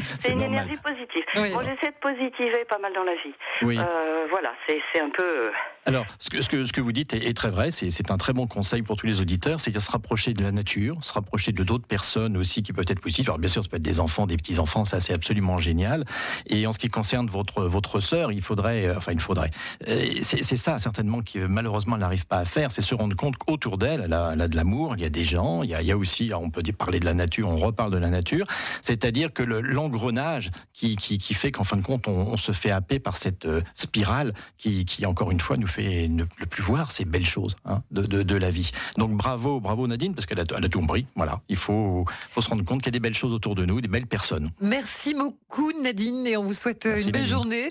c'est 0.02 0.32
une 0.32 0.42
énergie 0.42 0.76
positive. 0.76 1.24
Moi, 1.34 1.62
j'essaie 1.64 1.90
de 1.90 1.98
positiver 2.00 2.64
pas 2.66 2.78
mal 2.78 2.92
dans 2.92 3.04
la 3.04 3.14
vie. 3.14 3.34
Euh, 3.62 4.26
voilà, 4.28 4.52
c'est 4.66 5.00
un 5.00 5.08
peu. 5.08 5.50
Alors, 5.86 6.04
ce 6.18 6.28
que, 6.28 6.80
vous 6.80 6.92
dites 6.92 7.14
est, 7.14 7.34
très 7.34 7.50
vrai, 7.50 7.70
c'est 7.70 8.10
un 8.10 8.18
très 8.18 8.32
bon 8.32 8.46
conseil 8.46 8.82
pour 8.82 8.96
tous 8.96 9.06
les 9.06 9.20
auditeurs, 9.20 9.58
c'est 9.60 9.70
de 9.70 9.78
se 9.78 9.90
rapprocher 9.90 10.34
de 10.34 10.42
la 10.42 10.52
nature, 10.52 11.02
se 11.02 11.12
rapprocher 11.12 11.52
de 11.52 11.64
d'autres 11.64 11.86
personnes 11.86 12.36
aussi 12.36 12.62
qui 12.62 12.72
peuvent 12.72 12.84
être 12.86 13.00
positives. 13.00 13.28
Alors 13.28 13.38
bien 13.38 13.48
sûr, 13.48 13.62
ça 13.62 13.68
peut 13.68 13.76
être 13.76 13.82
des 13.82 13.98
enfants, 13.98 14.26
des 14.26 14.36
petits-enfants, 14.36 14.84
ça 14.84 15.00
c'est 15.00 15.14
absolument 15.14 15.58
génial. 15.58 16.04
Et 16.46 16.66
en 16.66 16.72
ce 16.72 16.78
qui 16.78 16.88
concerne 16.88 17.28
votre, 17.28 18.00
sœur, 18.00 18.30
il 18.30 18.42
faudrait, 18.42 18.86
euh, 18.86 18.96
enfin 18.98 19.12
il 19.12 19.20
faudrait, 19.20 19.50
euh, 19.88 20.06
c'est 20.22 20.56
ça 20.56 20.78
certainement 20.78 21.22
qui 21.22 21.38
malheureusement 21.38 21.96
n'arrive 21.96 22.26
pas 22.26 22.38
à 22.38 22.44
faire, 22.44 22.70
c'est 22.70 22.82
se 22.82 22.94
rendre 22.94 23.16
compte 23.16 23.38
qu'autour 23.38 23.78
d'elle, 23.78 24.02
elle, 24.04 24.12
a, 24.12 24.48
de 24.48 24.56
l'amour, 24.56 24.94
il 24.96 25.02
y 25.02 25.06
a 25.06 25.10
des 25.10 25.24
gens, 25.24 25.62
il 25.62 25.70
y 25.70 25.92
a, 25.92 25.96
aussi, 25.96 26.30
on 26.34 26.50
peut 26.50 26.62
parler 26.76 27.00
de 27.00 27.06
la 27.06 27.14
nature, 27.14 27.48
on 27.48 27.56
reparle 27.56 27.90
de 27.90 27.98
la 27.98 28.10
nature, 28.10 28.46
c'est-à-dire 28.82 29.32
que 29.32 29.42
l'engrenage 29.42 30.50
qui, 30.72 30.96
qui, 30.96 31.18
qui, 31.18 31.34
fait 31.34 31.52
qu'en 31.52 31.64
fin 31.64 31.76
de 31.76 31.82
compte 31.82 32.06
on, 32.06 32.36
se 32.36 32.52
fait 32.52 32.70
happer 32.70 32.98
par 32.98 33.16
cette 33.16 33.44
euh, 33.44 33.60
spirale 33.74 34.32
qui, 34.56 34.84
qui 34.84 35.04
encore 35.06 35.30
une 35.30 35.40
fois 35.40 35.56
nous 35.56 35.69
fait 35.70 36.08
ne, 36.08 36.24
plus 36.24 36.62
voir 36.62 36.90
ces 36.90 37.04
belles 37.04 37.26
choses 37.26 37.56
hein, 37.64 37.82
de, 37.90 38.22
de, 38.22 38.36
la 38.36 38.50
vie. 38.50 38.70
Donc 38.96 39.16
bravo, 39.16 39.60
bravo 39.60 39.86
Nadine, 39.86 40.14
parce 40.14 40.26
qu'elle 40.26 40.40
a, 40.40 40.44
elle 40.56 40.64
a 40.64 40.68
tout 40.68 40.80
compris. 40.80 41.06
Voilà, 41.16 41.40
il 41.48 41.56
faut, 41.56 42.04
faut 42.30 42.40
se 42.40 42.48
rendre 42.48 42.64
compte 42.64 42.82
qu'il 42.82 42.88
y 42.88 42.96
a 42.96 42.98
des 42.98 43.00
belles 43.00 43.14
choses 43.14 43.32
autour 43.32 43.54
de 43.54 43.64
nous, 43.64 43.80
des 43.80 43.88
belles 43.88 44.06
personnes. 44.06 44.50
Merci 44.60 45.14
beaucoup 45.14 45.72
Nadine, 45.72 46.26
et 46.26 46.36
on 46.36 46.44
vous 46.44 46.54
souhaite 46.54 46.86
une 46.86 47.10
belle 47.10 47.26
journée 47.26 47.68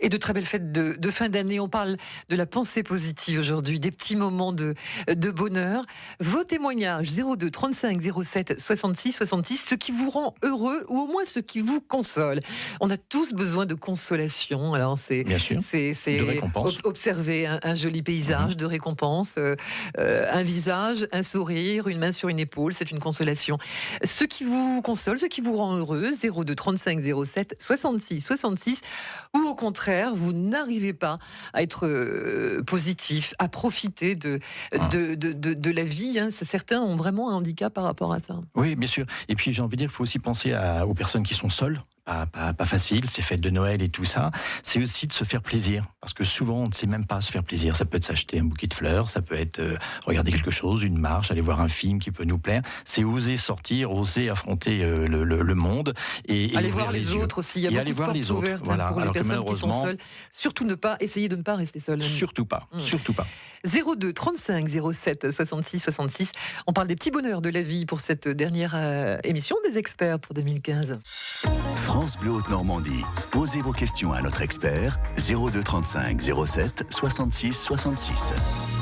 et 0.00 0.08
de 0.08 0.16
très 0.16 0.32
belles 0.32 0.46
fêtes 0.46 0.72
de, 0.72 0.96
de 0.98 1.10
fin 1.10 1.28
d'année. 1.28 1.60
On 1.60 1.68
parle 1.68 1.96
de 2.28 2.36
la 2.36 2.46
pensée 2.46 2.82
positive 2.82 3.38
aujourd'hui, 3.40 3.80
des 3.80 3.90
petits 3.90 4.16
moments 4.16 4.52
de, 4.52 4.74
de 5.08 5.30
bonheur. 5.30 5.84
Vos 6.20 6.44
témoignages 6.44 7.12
02 7.12 7.50
35 7.50 8.00
07 8.22 8.60
66 8.60 9.12
66, 9.12 9.56
ce 9.56 9.74
qui 9.74 9.92
vous 9.92 10.10
rend 10.10 10.34
heureux 10.42 10.84
ou 10.88 11.00
au 11.00 11.06
moins 11.06 11.24
ce 11.24 11.40
qui 11.40 11.60
vous 11.60 11.80
console. 11.80 12.40
On 12.80 12.90
a 12.90 12.96
tous 12.96 13.32
besoin 13.32 13.66
de 13.66 13.74
consolation. 13.74 14.74
Alors 14.74 14.98
c'est, 14.98 15.24
c'est, 15.60 15.94
c'est 15.94 16.40
un, 17.44 17.74
joli 17.74 18.02
paysage 18.02 18.52
mhm. 18.52 18.56
de 18.56 18.66
récompense, 18.66 19.34
euh, 19.36 19.56
euh, 19.98 20.26
un 20.32 20.42
visage, 20.42 21.06
un 21.12 21.22
sourire, 21.22 21.88
une 21.88 21.98
main 21.98 22.12
sur 22.12 22.28
une 22.28 22.38
épaule, 22.38 22.72
c'est 22.72 22.90
une 22.90 23.00
consolation. 23.00 23.58
Ce 24.04 24.24
qui 24.24 24.44
vous 24.44 24.80
console, 24.82 25.18
ce 25.18 25.26
qui 25.26 25.40
vous 25.40 25.56
rend 25.56 25.76
heureux, 25.76 26.10
02 26.10 26.54
35 26.54 27.00
07 27.24 27.56
66 27.58 28.20
66, 28.20 28.80
ou 29.34 29.40
au 29.40 29.54
contraire, 29.54 30.14
vous 30.14 30.32
n'arrivez 30.32 30.92
pas 30.92 31.18
à 31.52 31.62
être 31.62 31.86
euh, 31.86 32.62
positif, 32.62 33.34
à 33.38 33.48
profiter 33.48 34.14
de, 34.14 34.38
ah. 34.72 34.88
de, 34.88 35.14
de, 35.14 35.32
de, 35.32 35.70
la 35.70 35.82
vie. 35.82 36.18
Hein. 36.18 36.28
Certains 36.30 36.80
ont 36.80 36.96
vraiment 36.96 37.30
un 37.30 37.34
handicap 37.34 37.72
par 37.74 37.84
rapport 37.84 38.12
à 38.12 38.20
ça. 38.20 38.40
Oui, 38.54 38.76
bien 38.76 38.88
sûr. 38.88 39.06
Et 39.28 39.34
puis 39.34 39.52
j'ai 39.52 39.62
envie 39.62 39.76
de 39.76 39.82
dire 39.82 39.88
qu'il 39.88 39.96
faut 39.96 40.04
aussi 40.04 40.18
penser 40.18 40.52
à, 40.52 40.86
aux 40.86 40.94
personnes 40.94 41.22
qui 41.22 41.34
sont 41.34 41.48
seules 41.48 41.82
pas, 42.06 42.52
pas, 42.52 42.64
facile, 42.64 43.10
ces 43.10 43.20
fêtes 43.20 43.40
de 43.40 43.50
Noël 43.50 43.82
et 43.82 43.88
tout 43.88 44.04
ça, 44.04 44.30
c'est 44.62 44.80
aussi 44.80 45.06
de 45.08 45.12
se 45.12 45.24
faire 45.24 45.42
plaisir. 45.42 45.84
Parce 46.00 46.14
que 46.14 46.22
souvent, 46.22 46.58
on 46.62 46.68
ne 46.68 46.72
sait 46.72 46.86
même 46.86 47.04
pas 47.04 47.20
se 47.20 47.32
faire 47.32 47.42
plaisir. 47.42 47.74
Ça 47.74 47.84
peut 47.84 47.96
être 47.96 48.04
s'acheter 48.04 48.38
un 48.38 48.44
bouquet 48.44 48.68
de 48.68 48.74
fleurs, 48.74 49.08
ça 49.08 49.22
peut 49.22 49.34
être 49.34 49.58
euh, 49.58 49.76
regarder 50.04 50.30
quelque 50.30 50.52
chose, 50.52 50.84
une 50.84 50.98
marche, 50.98 51.32
aller 51.32 51.40
voir 51.40 51.60
un 51.60 51.68
film 51.68 51.98
qui 51.98 52.12
peut 52.12 52.24
nous 52.24 52.38
plaire. 52.38 52.62
C'est 52.84 53.02
oser 53.02 53.36
sortir, 53.36 53.90
oser 53.90 54.30
affronter 54.30 54.84
euh, 54.84 55.06
le, 55.06 55.24
le, 55.24 55.54
monde 55.54 55.94
et, 56.28 56.56
aller 56.56 56.70
voir 56.70 56.92
les, 56.92 57.14
autres 57.14 57.38
aussi. 57.38 57.60
Il 57.60 57.72
y 57.72 57.78
a 57.78 57.82
beaucoup 57.82 57.90
de 57.90 57.96
voir 57.96 58.12
les 58.12 58.30
autres. 58.30 58.46
Hein, 58.46 58.60
voilà. 58.62 58.88
pour 58.88 59.00
les 59.00 59.10
personnes 59.10 59.44
qui 59.44 59.54
sont 59.56 59.70
seules. 59.70 59.98
Surtout 60.30 60.64
ne 60.64 60.76
pas 60.76 60.96
essayer 61.00 61.28
de 61.28 61.36
ne 61.36 61.42
pas 61.42 61.56
rester 61.56 61.80
seul. 61.80 62.00
Surtout 62.02 62.46
pas. 62.46 62.68
Hmm. 62.72 62.78
Surtout 62.78 63.12
pas. 63.12 63.26
02 63.64 64.12
35 64.12 64.68
07 64.92 65.30
66 65.32 65.80
66. 65.80 66.30
On 66.66 66.72
parle 66.72 66.86
des 66.86 66.94
petits 66.94 67.10
bonheurs 67.10 67.42
de 67.42 67.48
la 67.48 67.62
vie 67.62 67.86
pour 67.86 68.00
cette 68.00 68.28
dernière 68.28 68.74
euh, 68.76 69.18
émission 69.24 69.56
des 69.68 69.78
experts 69.78 70.20
pour 70.20 70.34
2015. 70.34 70.98
France 71.96 72.18
Bleu 72.18 72.32
Haute-Normandie. 72.32 73.06
Posez 73.30 73.62
vos 73.62 73.72
questions 73.72 74.12
à 74.12 74.20
notre 74.20 74.42
expert 74.42 75.00
02 75.16 75.62
35 75.62 76.20
07 76.20 76.84
66 76.90 77.54
66. 77.54 78.75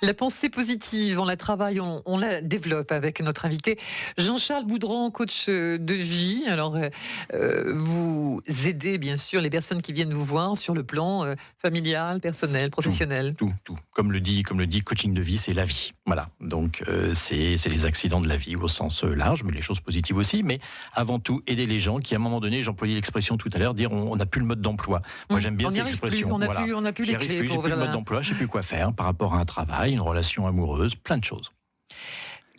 La 0.00 0.14
pensée 0.14 0.48
positive, 0.48 1.18
on 1.18 1.24
la 1.24 1.36
travaille, 1.36 1.80
on, 1.80 2.18
la 2.18 2.40
développe 2.40 2.92
avec 2.92 3.20
notre 3.20 3.46
invité 3.46 3.76
Jean-Charles 4.16 4.64
Boudran, 4.64 5.10
coach 5.10 5.48
de 5.48 5.94
vie. 5.94 6.44
Alors, 6.46 6.76
euh, 6.76 6.88
euh, 7.34 7.72
vous 7.74 8.40
aidez 8.64 8.98
bien 8.98 9.16
sûr 9.16 9.40
les 9.40 9.50
personnes 9.50 9.82
qui 9.82 9.92
viennent 9.92 10.14
vous 10.14 10.24
voir 10.24 10.56
sur 10.56 10.72
le 10.72 10.84
plan 10.84 11.24
euh, 11.24 11.34
familial, 11.58 12.20
personnel, 12.20 12.70
professionnel. 12.70 13.34
Tout, 13.34 13.52
tout, 13.64 13.76
Comme 13.90 14.12
le 14.12 14.20
dit, 14.20 14.44
comme 14.44 14.60
le 14.60 14.68
dit, 14.68 14.82
coaching 14.82 15.14
de 15.14 15.22
vie, 15.22 15.36
c'est 15.36 15.52
la 15.52 15.64
vie. 15.64 15.94
Voilà. 16.06 16.28
Donc, 16.40 16.84
c'est 17.12 17.56
les 17.66 17.84
accidents 17.84 18.20
de 18.20 18.28
la 18.28 18.36
vie 18.36 18.54
au 18.54 18.68
sens 18.68 19.02
large, 19.02 19.42
mais 19.42 19.52
les 19.52 19.62
choses 19.62 19.80
positives 19.80 20.16
aussi. 20.16 20.44
Mais 20.44 20.60
avant 20.94 21.18
tout, 21.18 21.42
aider 21.48 21.66
les 21.66 21.80
gens 21.80 21.98
qui, 21.98 22.14
à 22.14 22.18
un 22.18 22.20
moment 22.20 22.40
donné, 22.40 22.62
j'employais 22.62 22.94
l'expression 22.94 23.36
tout 23.36 23.50
à 23.52 23.58
l'heure, 23.58 23.74
dire 23.74 23.90
on 23.90 24.14
n'a 24.14 24.26
plus 24.26 24.40
le 24.40 24.46
mode 24.46 24.60
d'emploi. 24.60 25.00
Moi, 25.28 25.38
mmh. 25.38 25.42
j'aime 25.42 25.56
bien 25.56 25.70
cette 25.70 25.82
expression. 25.82 26.28
On 26.32 26.38
n'a 26.38 26.48
plus, 26.48 26.72
on 26.72 26.80
les 26.82 26.92
clés. 26.92 27.40
Plus, 27.40 27.48
plus 27.48 27.68
le 27.68 27.76
mode 27.76 27.90
d'emploi, 27.90 28.22
je 28.22 28.30
sais 28.30 28.36
plus 28.36 28.46
quoi 28.46 28.62
faire 28.62 28.92
par 28.92 29.06
rapport 29.06 29.34
à 29.34 29.38
un 29.38 29.44
travail 29.44 29.87
une 29.92 30.00
relation 30.00 30.46
amoureuse, 30.46 30.94
plein 30.94 31.18
de 31.18 31.24
choses. 31.24 31.50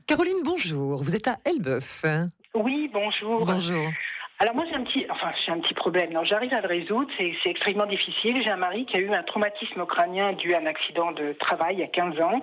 Caroline, 0.07 0.41
bonjour. 0.43 1.03
Vous 1.03 1.15
êtes 1.15 1.27
à 1.27 1.37
Elbeuf. 1.45 2.05
Oui, 2.55 2.89
bonjour. 2.91 3.45
Bonjour. 3.45 3.89
Alors 4.41 4.55
moi 4.55 4.63
j'ai 4.69 4.75
un 4.75 4.83
petit, 4.83 5.05
enfin 5.09 5.31
j'ai 5.45 5.51
un 5.51 5.59
petit 5.59 5.73
problème. 5.73 6.13
Non, 6.13 6.23
j'arrive 6.23 6.53
à 6.53 6.61
le 6.61 6.67
résoudre. 6.67 7.11
C'est, 7.17 7.33
extrêmement 7.45 7.85
difficile. 7.85 8.41
J'ai 8.41 8.49
un 8.49 8.55
mari 8.55 8.85
qui 8.85 8.95
a 8.95 8.99
eu 9.01 9.09
un 9.11 9.21
traumatisme 9.21 9.85
crânien 9.85 10.31
dû 10.31 10.55
à 10.55 10.59
un 10.59 10.65
accident 10.65 11.11
de 11.11 11.33
travail 11.33 11.75
il 11.75 11.79
y 11.81 11.83
a 11.83 11.87
15 11.87 12.21
ans. 12.21 12.39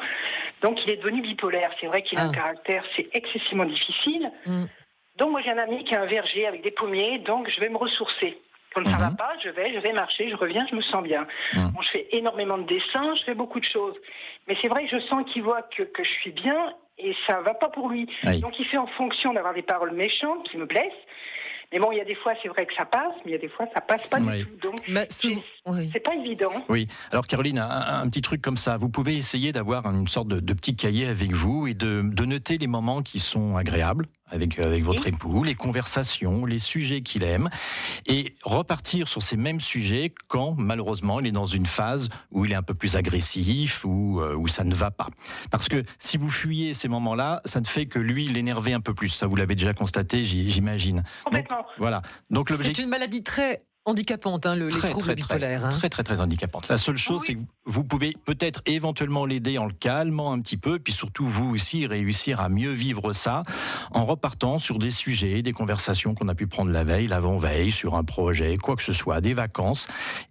Donc 0.60 0.78
il 0.84 0.90
est 0.90 0.98
devenu 0.98 1.22
bipolaire. 1.22 1.70
C'est 1.80 1.86
vrai 1.86 2.02
qu'il 2.02 2.18
a 2.18 2.24
un 2.24 2.30
ah. 2.30 2.34
caractère, 2.34 2.84
c'est 2.94 3.08
excessivement 3.14 3.64
difficile. 3.64 4.30
Mm. 4.44 4.64
Donc 5.16 5.30
moi 5.30 5.40
j'ai 5.40 5.50
un 5.50 5.58
ami 5.58 5.84
qui 5.84 5.94
a 5.94 6.02
un 6.02 6.06
verger 6.06 6.46
avec 6.46 6.62
des 6.62 6.70
pommiers. 6.70 7.18
Donc 7.20 7.48
je 7.48 7.58
vais 7.60 7.70
me 7.70 7.78
ressourcer. 7.78 8.38
Quand 8.74 8.84
ça 8.84 8.92
ne 8.92 8.98
va 8.98 9.10
mhm. 9.10 9.16
pas, 9.16 9.32
je 9.42 9.48
vais, 9.48 9.72
je 9.72 9.78
vais 9.78 9.92
marcher, 9.92 10.28
je 10.28 10.36
reviens, 10.36 10.66
je 10.70 10.74
me 10.74 10.82
sens 10.82 11.02
bien. 11.02 11.26
Bon, 11.54 11.80
je 11.80 11.88
fais 11.88 12.08
énormément 12.12 12.58
de 12.58 12.66
dessins, 12.66 13.14
je 13.14 13.24
fais 13.24 13.34
beaucoup 13.34 13.60
de 13.60 13.64
choses. 13.64 13.94
Mais 14.48 14.56
c'est 14.60 14.68
vrai 14.68 14.86
que 14.86 14.90
je 14.90 15.02
sens 15.06 15.24
qu'il 15.32 15.42
voit 15.42 15.62
que, 15.62 15.82
que 15.82 16.04
je 16.04 16.10
suis 16.10 16.32
bien 16.32 16.74
et 16.98 17.14
ça 17.26 17.40
va 17.40 17.54
pas 17.54 17.68
pour 17.68 17.88
lui. 17.88 18.08
Donc 18.40 18.58
il 18.58 18.66
fait 18.66 18.76
en 18.76 18.86
fonction 18.86 19.32
d'avoir 19.32 19.54
des 19.54 19.62
paroles 19.62 19.92
méchantes 19.92 20.48
qui 20.48 20.56
me 20.58 20.66
blessent. 20.66 20.92
Mais 21.72 21.80
bon, 21.80 21.90
il 21.90 21.98
y 21.98 22.00
a 22.00 22.04
des 22.04 22.14
fois, 22.14 22.32
c'est 22.40 22.48
vrai 22.48 22.64
que 22.64 22.74
ça 22.74 22.84
passe, 22.84 23.14
mais 23.24 23.32
il 23.32 23.32
y 23.32 23.34
a 23.34 23.38
des 23.38 23.48
fois, 23.48 23.66
ça 23.74 23.80
passe 23.80 24.06
pas 24.06 24.20
du 24.20 24.44
tout. 24.44 24.56
Donc, 24.62 24.76
c'est 25.92 26.00
pas 26.00 26.14
évident. 26.14 26.52
Oui. 26.68 26.86
Alors, 27.10 27.26
Caroline, 27.26 27.58
un, 27.58 28.08
petit 28.08 28.22
truc 28.22 28.40
comme 28.40 28.56
ça. 28.56 28.76
Vous 28.76 28.88
pouvez 28.88 29.16
essayer 29.16 29.52
d'avoir 29.52 29.84
une 29.86 30.06
sorte 30.06 30.28
de, 30.28 30.52
petit 30.52 30.76
cahier 30.76 31.08
avec 31.08 31.32
vous 31.32 31.66
et 31.66 31.74
de, 31.74 32.02
de, 32.04 32.24
noter 32.24 32.56
les 32.58 32.68
moments 32.68 33.02
qui 33.02 33.18
sont 33.18 33.56
agréables, 33.56 34.06
avec, 34.28 34.58
avec 34.58 34.84
votre 34.84 35.06
époux, 35.06 35.44
les 35.44 35.54
conversations, 35.54 36.44
les 36.44 36.58
sujets 36.58 37.02
qu'il 37.02 37.22
aime, 37.22 37.48
et 38.06 38.34
repartir 38.42 39.08
sur 39.08 39.22
ces 39.22 39.36
mêmes 39.36 39.60
sujets 39.60 40.12
quand 40.28 40.54
malheureusement 40.58 41.20
il 41.20 41.26
est 41.26 41.32
dans 41.32 41.46
une 41.46 41.66
phase 41.66 42.08
où 42.30 42.44
il 42.44 42.52
est 42.52 42.56
un 42.56 42.62
peu 42.62 42.74
plus 42.74 42.96
agressif 42.96 43.84
ou 43.84 44.20
euh, 44.20 44.34
où 44.34 44.48
ça 44.48 44.64
ne 44.64 44.74
va 44.74 44.90
pas. 44.90 45.08
Parce 45.50 45.68
que 45.68 45.84
si 45.98 46.16
vous 46.16 46.30
fuyez 46.30 46.74
ces 46.74 46.88
moments-là, 46.88 47.40
ça 47.44 47.60
ne 47.60 47.66
fait 47.66 47.86
que 47.86 47.98
lui 47.98 48.26
l'énerver 48.26 48.72
un 48.72 48.80
peu 48.80 48.94
plus. 48.94 49.08
Ça 49.08 49.26
vous 49.26 49.36
l'avez 49.36 49.54
déjà 49.54 49.74
constaté, 49.74 50.24
j'imagine. 50.24 51.02
Voilà. 51.78 52.02
Donc 52.30 52.50
c'est 52.50 52.78
une 52.78 52.88
maladie 52.88 53.22
très 53.22 53.58
handicapante, 53.86 54.46
hein, 54.46 54.56
le, 54.56 54.68
très, 54.68 54.88
les 54.88 54.92
troubles 54.92 55.14
très, 55.14 55.64
hein. 55.64 55.68
Très, 55.68 55.88
très, 55.88 56.02
très 56.02 56.20
handicapante. 56.20 56.68
La 56.68 56.76
seule 56.76 56.96
chose, 56.96 57.22
c'est 57.24 57.34
que 57.36 57.40
vous 57.64 57.84
pouvez 57.84 58.14
peut-être 58.24 58.60
éventuellement 58.66 59.24
l'aider 59.24 59.58
en 59.58 59.66
le 59.66 59.72
calmant 59.72 60.32
un 60.32 60.40
petit 60.40 60.56
peu, 60.56 60.80
puis 60.80 60.92
surtout 60.92 61.26
vous 61.26 61.50
aussi 61.50 61.86
réussir 61.86 62.40
à 62.40 62.48
mieux 62.48 62.72
vivre 62.72 63.12
ça 63.12 63.44
en 63.92 64.04
repartant 64.04 64.58
sur 64.58 64.78
des 64.78 64.90
sujets, 64.90 65.40
des 65.42 65.52
conversations 65.52 66.14
qu'on 66.14 66.28
a 66.28 66.34
pu 66.34 66.48
prendre 66.48 66.72
la 66.72 66.82
veille, 66.82 67.06
l'avant-veille, 67.06 67.70
sur 67.70 67.94
un 67.94 68.02
projet, 68.02 68.56
quoi 68.56 68.74
que 68.74 68.82
ce 68.82 68.92
soit, 68.92 69.20
des 69.20 69.34
vacances. 69.34 69.86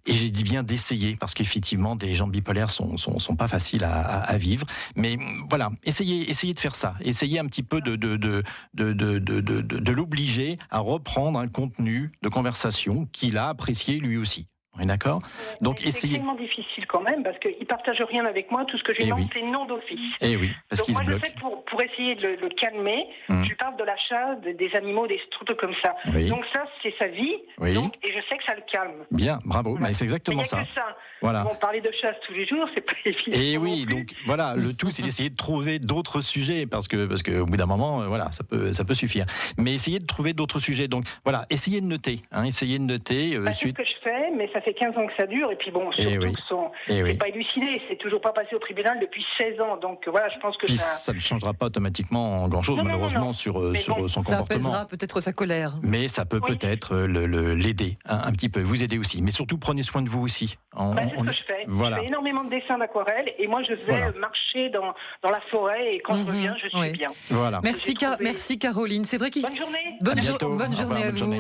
Et 0.06 0.14
j'ai 0.14 0.32
dit 0.32 0.44
bien 0.44 0.62
d'essayer, 0.62 1.16
parce 1.16 1.34
qu'effectivement, 1.34 1.96
des 1.96 2.14
gens 2.14 2.28
bipolaires 2.28 2.70
sont, 2.70 2.98
sont, 2.98 3.20
sont 3.20 3.36
pas 3.38 3.48
faciles 3.48 3.86
à, 3.86 4.02
à, 4.02 4.38
vivre. 4.38 4.68
Mais 4.98 5.18
voilà, 5.50 5.72
essayez, 5.84 6.30
essayez 6.30 6.54
de 6.54 6.60
faire 6.60 6.76
ça. 6.76 6.96
Essayez 7.00 7.40
un 7.40 7.46
petit 7.46 7.64
peu 7.64 7.80
de, 7.80 7.96
de, 7.96 8.18
de, 8.18 8.44
de, 8.74 8.92
de, 8.92 9.20
de, 9.20 9.40
de, 9.40 9.62
de 9.62 9.92
l'obliger 9.94 10.58
à 10.70 10.80
reprendre 10.80 11.40
un 11.40 11.48
contenu 11.48 12.12
de 12.22 12.28
conversation 12.28 13.08
qu'il 13.14 13.38
a 13.38 13.45
apprécié 13.50 14.00
lui 14.00 14.18
aussi. 14.18 14.48
D'accord 14.84 15.22
Donc 15.62 15.80
C'est 15.80 15.88
extrêmement 15.88 16.36
difficile 16.36 16.86
quand 16.88 17.02
même 17.02 17.24
parce 17.24 17.40
qu'il 17.40 17.56
ne 17.60 17.66
partage 17.66 18.02
rien 18.02 18.26
avec 18.26 18.52
moi. 18.52 18.66
Tout 18.66 18.78
ce 18.78 18.84
que 18.84 18.94
je 18.94 19.00
lui 19.00 19.06
demande, 19.06 19.28
c'est 19.34 19.42
non 19.42 19.66
d'office. 19.66 20.00
Et 20.22 20.34
eh 20.34 20.38
oui, 20.38 20.52
parce 20.70 20.82
Donc 20.82 20.90
moi, 20.90 21.02
je 21.08 21.18
fais 21.18 21.40
pour, 21.40 21.64
pour 21.66 21.82
essayer 21.82 22.16
de 22.16 22.28
le, 22.28 22.50
calmer. 22.50 23.08
Hum. 23.30 23.46
Je 23.46 23.54
parle 23.56 23.78
de 23.78 23.84
la 23.84 23.98
chasse, 23.98 24.40
des 24.42 24.76
animaux, 24.76 25.08
des 25.08 25.20
trucs 25.32 25.58
comme 25.58 25.74
ça. 25.84 25.96
Donc 26.30 26.46
ça, 26.54 26.66
c'est 26.82 26.94
sa 26.98 27.08
vie. 27.08 27.36
Donc, 27.74 27.96
et 28.04 28.12
je 28.12 28.20
sais 28.30 28.38
que 28.38 28.44
ça 28.44 28.56
le 28.56 28.64
calme. 28.72 29.06
Bien, 29.12 29.40
bravo. 29.46 29.78
Mais 29.80 29.94
c'est 29.94 30.04
exactement 30.04 30.44
ça. 30.44 30.64
ça. 30.76 30.96
Voilà. 31.22 31.44
parler 31.60 31.82
de 31.82 31.92
chasse 31.92 32.16
tous 32.26 32.34
les 32.34 32.46
jours, 32.46 32.68
c'est 32.74 32.82
pas 32.82 32.94
évident. 33.06 33.38
Et 33.38 33.58
oui, 33.58 33.86
donc 33.86 34.12
voilà, 34.26 34.56
le 34.56 34.74
tout, 34.74 34.90
c'est 34.92 35.02
d'essayer 35.02 35.30
de 35.30 35.36
trouver 35.36 35.80
d'autres 35.80 36.22
sujets 36.22 36.66
parce 36.66 36.88
que 36.88 37.06
parce 37.06 37.24
qu'au 37.24 37.46
bout 37.46 37.58
d'un 37.58 37.66
moment, 37.66 38.02
euh, 38.02 38.08
voilà, 38.08 38.32
ça 38.32 38.44
peut 38.44 38.74
ça 38.74 38.84
peut 38.84 38.94
suffire. 38.94 39.26
Mais 39.58 39.74
essayez 39.74 40.00
de 40.00 40.06
trouver 40.06 40.34
d'autres 40.34 40.60
sujets. 40.60 40.88
Donc 40.88 41.06
voilà, 41.24 41.46
essayez 41.50 41.82
de 41.82 41.86
noter. 41.86 42.22
Hein, 42.32 42.44
essayez 42.44 42.78
de 42.78 42.84
noter. 42.84 43.36
Euh, 43.36 43.40
bah, 43.40 43.52
c'est 43.52 43.70
ce 43.70 43.74
que 43.74 43.84
je 43.84 43.94
fais, 44.04 44.32
mais 44.36 44.50
ça 44.54 44.62
fait 44.66 44.74
15 44.74 44.98
ans 44.98 45.08
que 45.08 45.14
ça 45.16 45.28
dure. 45.28 45.52
Et 45.52 45.56
puis 45.56 45.72
bon, 45.72 45.90
eh 45.98 46.02
surtout, 46.02 46.28
oui. 46.28 46.34
son, 46.48 46.72
eh 46.88 47.18
pas 47.18 47.30
élucidé. 47.30 47.82
C'est 47.88 47.98
toujours 47.98 48.22
pas 48.22 48.34
passé 48.34 48.56
au 48.56 48.60
tribunal 48.60 49.00
depuis 49.00 49.26
16 49.38 49.62
ans. 49.62 49.78
Donc 49.78 50.08
voilà, 50.08 50.28
je 50.30 50.40
pense 50.40 50.58
que 50.58 50.68
ça. 50.68 50.84
Ça 50.84 51.14
ne 51.14 51.20
changera 51.20 51.54
pas 51.54 51.68
automatiquement 51.68 52.48
grand-chose, 52.48 52.80
malheureusement, 52.84 53.32
sur, 53.34 53.60
euh, 53.60 53.76
sur 53.76 53.96
son 54.10 54.22
comportement. 54.22 54.36
Ça 54.38 54.44
apaisera 54.44 54.86
peut-être 54.88 55.22
sa 55.22 55.32
colère. 55.32 55.74
Mais 55.82 56.08
ça 56.08 56.26
peut 56.26 56.42
peut-être 56.42 56.96
euh, 56.96 57.54
l'aider 57.56 57.98
un, 58.06 58.32
petit 58.32 58.50
peu, 58.50 58.62
vous 58.62 58.84
aider 58.84 58.98
aussi. 58.98 59.22
Mais 59.22 59.32
surtout, 59.32 59.58
prenez 59.58 59.84
soin 59.84 60.02
de 60.02 60.10
vous 60.10 60.22
aussi. 60.22 60.58
Bah, 60.76 60.94
c'est 60.98 61.18
ce 61.18 61.24
que 61.24 61.32
je 61.32 61.44
fais. 61.44 61.64
Voilà. 61.68 61.98
Je 61.98 62.02
fais 62.02 62.08
énormément 62.08 62.44
de 62.44 62.50
dessins 62.50 62.78
d'aquarelle 62.78 63.34
et 63.38 63.48
moi, 63.48 63.64
je 63.64 63.74
vais 63.74 64.12
marcher 64.20 64.70
dans, 64.70 64.94
dans 65.24 65.30
la 65.30 65.42
forêt 65.52 65.96
et 65.96 66.00
quand 66.00 66.16
je 66.16 66.22
mhm. 66.22 66.28
reviens, 66.28 66.56
je 66.62 66.68
suis 66.68 66.92
bien. 66.92 67.12
Voilà. 67.30 67.62
Merci, 67.64 67.96
merci 68.20 68.60
Caroline. 68.60 69.06
C'est 69.06 69.18
vrai 69.18 69.30
qu'il. 69.30 69.44
Bonne 69.44 69.56
journée. 69.56 69.98
Bonne, 70.02 70.58
bonne 70.58 70.76
journée 70.76 71.04
à 71.04 71.12
vous. 71.12 71.34
Euh, 71.34 71.40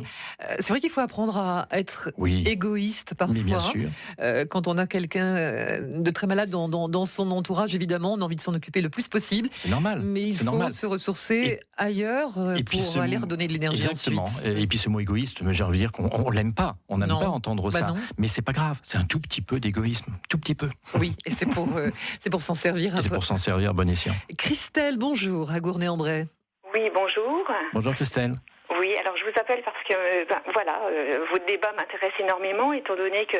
c'est 0.60 0.70
vrai 0.70 0.80
qu'il 0.80 0.90
faut 0.90 1.02
apprendre 1.02 1.38
à 1.38 1.68
être 1.72 2.12
égoïste 2.46 3.15
parfois. 3.16 3.44
bien 3.44 3.60
sûr. 3.60 3.90
Euh, 4.20 4.46
quand 4.46 4.68
on 4.68 4.78
a 4.78 4.88
quelqu'un 4.88 5.26
euh, 5.26 6.02
de 6.02 6.12
très 6.12 6.28
malade 6.28 6.50
dans, 6.50 7.06
son 7.06 7.32
entourage, 7.32 7.76
évidemment, 7.76 8.14
on 8.14 8.22
a 8.22 8.24
envie 8.24 8.36
de 8.36 8.42
s'en 8.42 8.54
occuper 8.54 8.82
le 8.82 8.90
plus 8.90 9.08
possible. 9.08 9.50
C'est 9.54 9.70
normal. 9.70 10.02
Mais 10.04 10.22
il 10.22 10.36
faut 10.36 10.70
se 10.70 10.86
ressourcer 10.86 11.60
ailleurs 11.78 12.38
euh, 12.38 12.56
pour 12.70 13.02
aller 13.02 13.18
redonner 13.18 13.48
de 13.48 13.54
l'énergie 13.54 13.84
Exactement. 13.84 14.26
Et 14.44 14.68
puis 14.68 14.78
ce 14.78 14.90
mot 14.90 15.00
égoïste, 15.00 15.40
j'ai 15.52 15.64
envie 15.64 15.80
de 15.80 15.84
dire 15.84 15.92
qu'on 15.92 16.30
l'aime 16.30 16.54
pas. 16.54 16.76
On 16.90 16.98
n'aime 16.98 17.10
pas 17.10 17.30
entendre 17.30 17.72
bah 17.72 17.80
ça. 17.80 17.94
Mais 18.18 18.28
c'est 18.28 18.42
pas 18.42 18.54
grave. 18.54 18.80
C'est 18.84 18.98
un 18.98 19.06
tout 19.06 19.20
petit 19.20 19.42
peu 19.42 19.60
d'égoïsme. 19.60 20.12
Tout 20.30 20.38
petit 20.38 20.56
peu. 20.56 20.70
Oui, 21.00 21.14
et 21.26 21.32
c'est 21.32 21.46
pour, 21.46 21.68
c'est 22.20 22.30
pour 22.30 22.42
s'en 22.42 22.56
servir. 22.56 22.96
C'est 23.02 23.10
pour 23.10 23.24
s'en 23.24 23.38
servir, 23.38 23.74
bon 23.74 23.90
escient. 23.90 24.16
Christelle, 24.38 24.98
bonjour, 24.98 25.52
à 25.52 25.60
Gournay-en-Bray. 25.60 26.28
Oui, 26.74 26.90
bonjour. 26.94 27.48
Bonjour 27.74 27.94
Christelle. 27.94 28.36
Vous 29.36 29.42
appelle 29.42 29.64
parce 29.64 29.84
que 29.84 29.94
euh, 29.94 30.26
ben, 30.30 30.42
voilà, 30.54 30.80
euh, 30.90 31.26
votre 31.30 31.46
débat 31.46 31.72
m'intéresse 31.74 32.14
énormément 32.20 32.72
étant 32.72 32.96
donné 32.96 33.26
que 33.26 33.38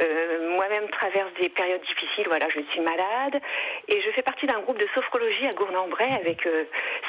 euh, 0.00 0.54
moi-même 0.54 0.88
traverse 0.90 1.32
des 1.40 1.48
périodes 1.48 1.80
difficiles. 1.80 2.26
Voilà, 2.28 2.46
je 2.50 2.60
suis 2.70 2.80
malade 2.80 3.40
et 3.88 4.00
je 4.02 4.10
fais 4.10 4.20
partie 4.20 4.46
d'un 4.46 4.60
groupe 4.60 4.78
de 4.78 4.86
sophrologie 4.94 5.46
à 5.46 5.54
Gournay-en-Bray 5.54 6.12
avec 6.12 6.46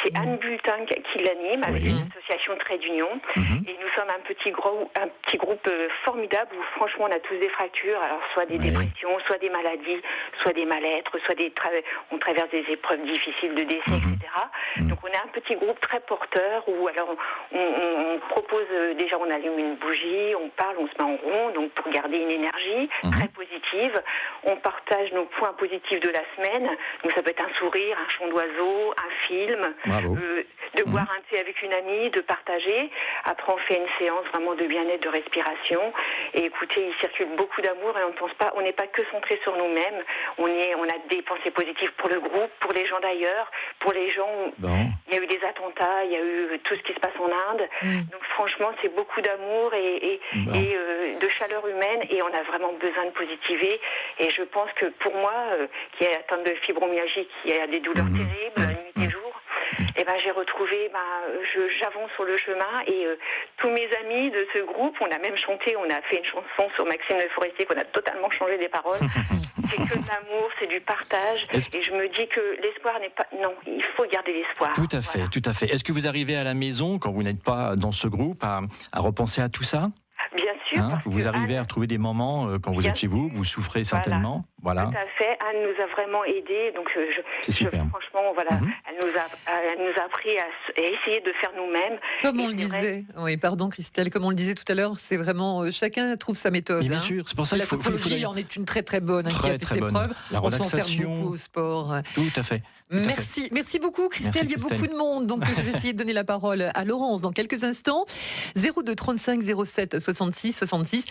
c'est 0.02 0.18
Anne 0.18 0.38
Bultin 0.38 0.86
qui 0.86 1.20
l'anime 1.20 1.64
avec 1.64 1.84
une 1.84 2.08
association 2.10 2.56
Trait 2.58 2.78
d'Union 2.78 3.10
mhm. 3.36 3.66
et 3.68 3.76
nous 3.82 3.90
sommes 3.90 4.10
un 4.10 4.22
petit 4.22 4.52
gros 4.52 4.90
un 4.96 5.08
petit 5.26 5.38
groupe 5.38 5.70
formidable 6.06 6.56
où 6.58 6.64
franchement 6.78 7.08
on 7.10 7.16
a 7.16 7.20
tous 7.20 7.36
des 7.36 7.50
fractures, 7.50 8.02
alors 8.02 8.22
soit 8.34 8.46
des 8.46 8.58
dépressions, 8.58 9.20
soit 9.26 9.40
des 9.40 9.50
maladies, 9.50 10.02
soit 10.42 10.54
des 10.54 10.66
mal-être, 10.66 11.18
soit 11.26 11.36
des 11.36 11.52
on 12.12 12.18
traverse 12.18 12.50
des 12.52 12.66
épreuves 12.70 13.04
difficiles 13.04 13.56
de 13.56 13.64
décès, 13.64 13.92
mhm. 13.92 14.16
etc. 14.16 14.32
Mhm. 14.78 14.88
Donc 14.88 15.00
on 15.04 15.08
est 15.08 15.22
un 15.22 15.32
petit 15.34 15.56
groupe 15.56 15.80
très 15.82 16.00
porteur 16.00 16.64
où 16.68 16.88
alors 16.88 17.16
on, 17.52 17.60
on, 17.60 18.21
propose 18.30 18.66
euh, 18.72 18.94
déjà, 18.96 19.18
on 19.18 19.30
allume 19.30 19.58
une 19.60 19.76
bougie, 19.76 20.36
on 20.36 20.50
parle, 20.50 20.76
on 20.80 20.88
se 20.88 20.94
met 20.98 21.04
en 21.04 21.18
rond, 21.18 21.50
donc 21.54 21.72
pour 21.72 21.92
garder 21.92 22.18
une 22.18 22.32
énergie 22.32 22.90
mhm. 23.04 23.12
très 23.12 23.28
positive. 23.30 24.02
On 24.44 24.56
partage 24.58 25.12
nos 25.14 25.26
points 25.26 25.54
positifs 25.54 26.00
de 26.00 26.10
la 26.10 26.22
semaine. 26.36 26.70
Donc 27.04 27.12
ça 27.14 27.22
peut 27.22 27.32
être 27.32 27.44
un 27.44 27.54
sourire, 27.60 27.98
un 27.98 28.10
chant 28.10 28.28
d'oiseau, 28.28 28.94
un 28.98 29.28
film, 29.28 29.74
euh, 29.88 30.44
de 30.76 30.84
boire 30.84 31.04
mhm. 31.04 31.18
un 31.18 31.22
thé 31.30 31.40
avec 31.40 31.62
une 31.62 31.74
amie, 31.74 32.10
de 32.10 32.22
partager. 32.22 32.90
Après, 33.26 33.54
on 33.54 33.58
fait 33.58 33.78
une 33.78 33.90
séance 34.00 34.26
vraiment 34.34 34.56
de 34.56 34.66
bien-être, 34.66 35.04
de 35.04 35.10
respiration. 35.10 35.94
Et 36.34 36.46
écoutez, 36.46 36.88
il 36.88 36.94
circule 37.00 37.28
beaucoup 37.36 37.62
d'amour 37.62 37.98
et 37.98 38.04
on 38.04 38.10
ne 38.10 38.18
pense 38.18 38.34
pas, 38.34 38.52
on 38.56 38.62
n'est 38.62 38.74
pas 38.74 38.88
que 38.88 39.02
centré 39.12 39.40
sur 39.44 39.56
nous-mêmes. 39.58 40.04
On 40.38 40.48
est, 40.48 40.76
on 40.76 40.84
a 40.84 40.98
des 41.10 41.22
pensées 41.22 41.52
positives 41.52 41.92
pour 41.98 42.10
le 42.10 42.20
groupe, 42.20 42.52
pour 42.60 42.74
les 42.74 42.86
gens 42.86 43.00
d'ailleurs, 43.00 43.52
pour 43.80 43.94
les 43.94 44.10
gens. 44.12 44.52
Il 45.08 45.16
y 45.16 45.18
a 45.18 45.24
eu 45.24 45.28
des 45.28 45.44
attentats, 45.44 46.06
il 46.06 46.12
y 46.12 46.16
a 46.16 46.24
eu 46.24 46.60
tout 46.60 46.76
ce 46.76 46.82
qui 46.82 46.94
se 46.94 47.00
passe 47.00 47.18
en 47.20 47.26
Inde. 47.52 47.68
Mm. 47.82 48.02
Donc 48.12 48.24
franchement, 48.36 48.72
c'est 48.82 48.94
beaucoup 48.94 49.22
d'amour 49.22 49.74
et, 49.74 50.20
euh, 50.36 51.20
de 51.20 51.28
chaleur 51.30 51.66
humaine 51.68 52.02
et 52.10 52.22
on 52.22 52.28
a 52.28 52.44
vraiment 52.44 52.74
besoin 52.74 53.06
de 53.06 53.12
positiver. 53.12 53.80
Et 54.20 54.30
je 54.30 54.44
pense 54.44 54.72
que 54.74 54.88
pour 55.00 55.14
moi, 55.16 55.34
euh, 55.54 55.68
qui 55.98 56.04
est 56.04 56.16
atteinte 56.16 56.46
de 56.46 56.54
fibromyalgie, 56.62 57.28
qui 57.42 57.54
a 57.54 57.68
des 57.68 57.80
douleurs 57.80 58.06
mm. 58.06 58.18
terribles, 58.18 58.74
mm. 58.98 59.02
nuit 59.02 59.08
et 59.08 59.10
jour, 59.10 59.42
et 59.91 59.91
eh 60.02 60.04
ben 60.04 60.14
j'ai 60.24 60.32
retrouvé, 60.32 60.90
ben, 60.92 61.00
j'avance 61.80 62.10
sur 62.16 62.24
le 62.24 62.38
chemin 62.38 62.82
et 62.88 63.06
euh, 63.06 63.16
tous 63.58 63.70
mes 63.70 63.88
amis 64.04 64.32
de 64.32 64.48
ce 64.54 64.60
groupe, 64.64 64.96
on 65.00 65.12
a 65.12 65.20
même 65.20 65.38
chanté, 65.38 65.76
on 65.78 65.90
a 65.90 66.02
fait 66.10 66.18
une 66.18 66.26
chanson 66.26 66.70
sur 66.76 66.86
Maxime 66.86 67.18
Le 67.18 67.30
Forestier 67.30 67.66
qu'on 67.66 67.78
a 67.78 67.84
totalement 67.84 68.30
changé 68.32 68.58
des 68.58 68.70
paroles. 68.70 68.98
c'est 69.70 69.78
que 69.78 70.00
de 70.00 70.08
l'amour, 70.08 70.50
c'est 70.60 70.68
du 70.68 70.82
partage 70.82 71.46
et 71.54 71.84
je 71.84 71.92
me 71.92 72.08
dis 72.08 72.28
que 72.28 72.42
l'espoir 72.62 73.00
n'est 73.00 73.10
pas, 73.10 73.28
non, 73.40 73.54
il 73.68 73.84
faut 73.96 74.06
garder 74.06 74.34
l'espoir. 74.34 74.74
Tout 74.74 74.90
à 74.92 75.02
fait, 75.02 75.26
tout 75.32 75.42
à 75.46 75.54
fait. 75.54 75.68
Est-ce 75.68 75.84
que 75.84 75.92
vous 75.92 76.08
arrivez 76.08 76.36
à 76.36 76.44
la 76.44 76.54
maison 76.54 76.98
quand 76.98 77.12
vous 77.12 77.24
n'êtes 77.24 77.44
pas 77.44 77.76
dans 77.76 77.92
ce 77.92 78.08
groupe 78.08 78.44
à, 78.44 78.62
à 78.92 79.00
repenser 79.00 79.42
à 79.42 79.50
tout 79.50 79.64
ça? 79.64 79.92
Sûr. 80.72 80.84
Hein, 80.84 81.00
vous 81.06 81.28
arrivez 81.28 81.58
à 81.58 81.62
retrouver 81.62 81.88
des 81.88 81.98
moments 81.98 82.48
euh, 82.48 82.60
quand 82.60 82.72
vous 82.72 82.86
êtes 82.86 82.98
chez 82.98 83.08
vous, 83.08 83.30
vous 83.34 83.44
souffrez 83.44 83.84
certainement. 83.84 84.46
Voilà. 84.62 84.86
Tout 84.86 84.98
à 84.98 85.08
fait. 85.18 85.38
Anne 85.50 85.64
nous 85.64 85.84
a 85.84 85.88
vraiment 85.88 86.24
aidés. 86.24 86.72
Donc, 86.76 86.90
je, 86.94 87.12
je, 87.12 87.66
franchement, 87.66 88.32
voilà, 88.34 88.60
mhm. 88.62 88.72
elle, 88.88 88.96
nous 88.96 89.18
a, 89.18 89.54
elle 89.72 89.80
nous 89.80 90.02
a 90.02 90.06
appris 90.06 90.38
à, 90.38 90.46
essayer 90.78 91.20
de 91.22 91.32
faire 91.34 91.52
nous-mêmes. 91.56 92.00
Comme 92.22 92.40
on 92.40 92.48
le 92.48 92.54
disait, 92.54 93.06
oui, 93.18 93.38
pardon 93.38 93.70
Christelle, 93.70 94.10
comme 94.10 94.26
on 94.26 94.30
le 94.30 94.36
disait 94.36 94.56
tout 94.56 94.70
à 94.70 94.76
l'heure, 94.76 94.98
c'est 94.98 95.18
vraiment 95.18 95.62
euh, 95.62 95.72
chacun 95.72 96.16
trouve 96.16 96.36
sa 96.36 96.52
méthode. 96.52 96.84
bien 96.84 96.98
hein. 96.98 97.00
sûr, 97.00 97.28
c'est 97.28 97.36
pour 97.36 97.48
ça 97.48 97.58
La 97.58 97.66
sophrologie 97.66 98.26
en 98.26 98.36
est 98.36 98.56
une 98.56 98.66
très 98.66 98.84
très 98.84 99.00
bonne, 99.00 99.28
hein, 99.28 99.32
qui 99.32 99.50
a 99.50 99.58
fait 99.58 99.66
ses 99.66 99.80
preuves. 99.80 100.14
La 100.32 100.44
on 100.44 100.50
s'en 100.50 100.64
sert 100.64 100.86
beaucoup 100.86 101.30
au 101.30 101.36
sport. 101.36 101.96
Tout 102.14 102.22
à 102.36 102.44
fait. 102.44 102.62
Merci, 102.92 103.48
merci 103.52 103.80
beaucoup 103.80 104.10
Christelle. 104.10 104.46
il 104.46 104.52
y 104.52 104.56
a 104.56 104.58
beaucoup 104.58 104.88
de 104.88 104.96
monde, 104.96 105.26
donc 105.28 105.46
je 105.46 105.62
vais 105.62 105.72
essayer 105.72 105.94
de 105.94 105.98
donner 105.98 106.14
la 106.14 106.24
parole 106.24 106.70
à 106.74 106.86
Laurence 106.86 107.22
dans 107.22 107.32
quelques 107.32 107.64
instants. 107.64 108.06
02 108.56 108.96
35 108.96 109.42
07 109.66 110.00
66 110.00 110.54
66. 110.54 111.06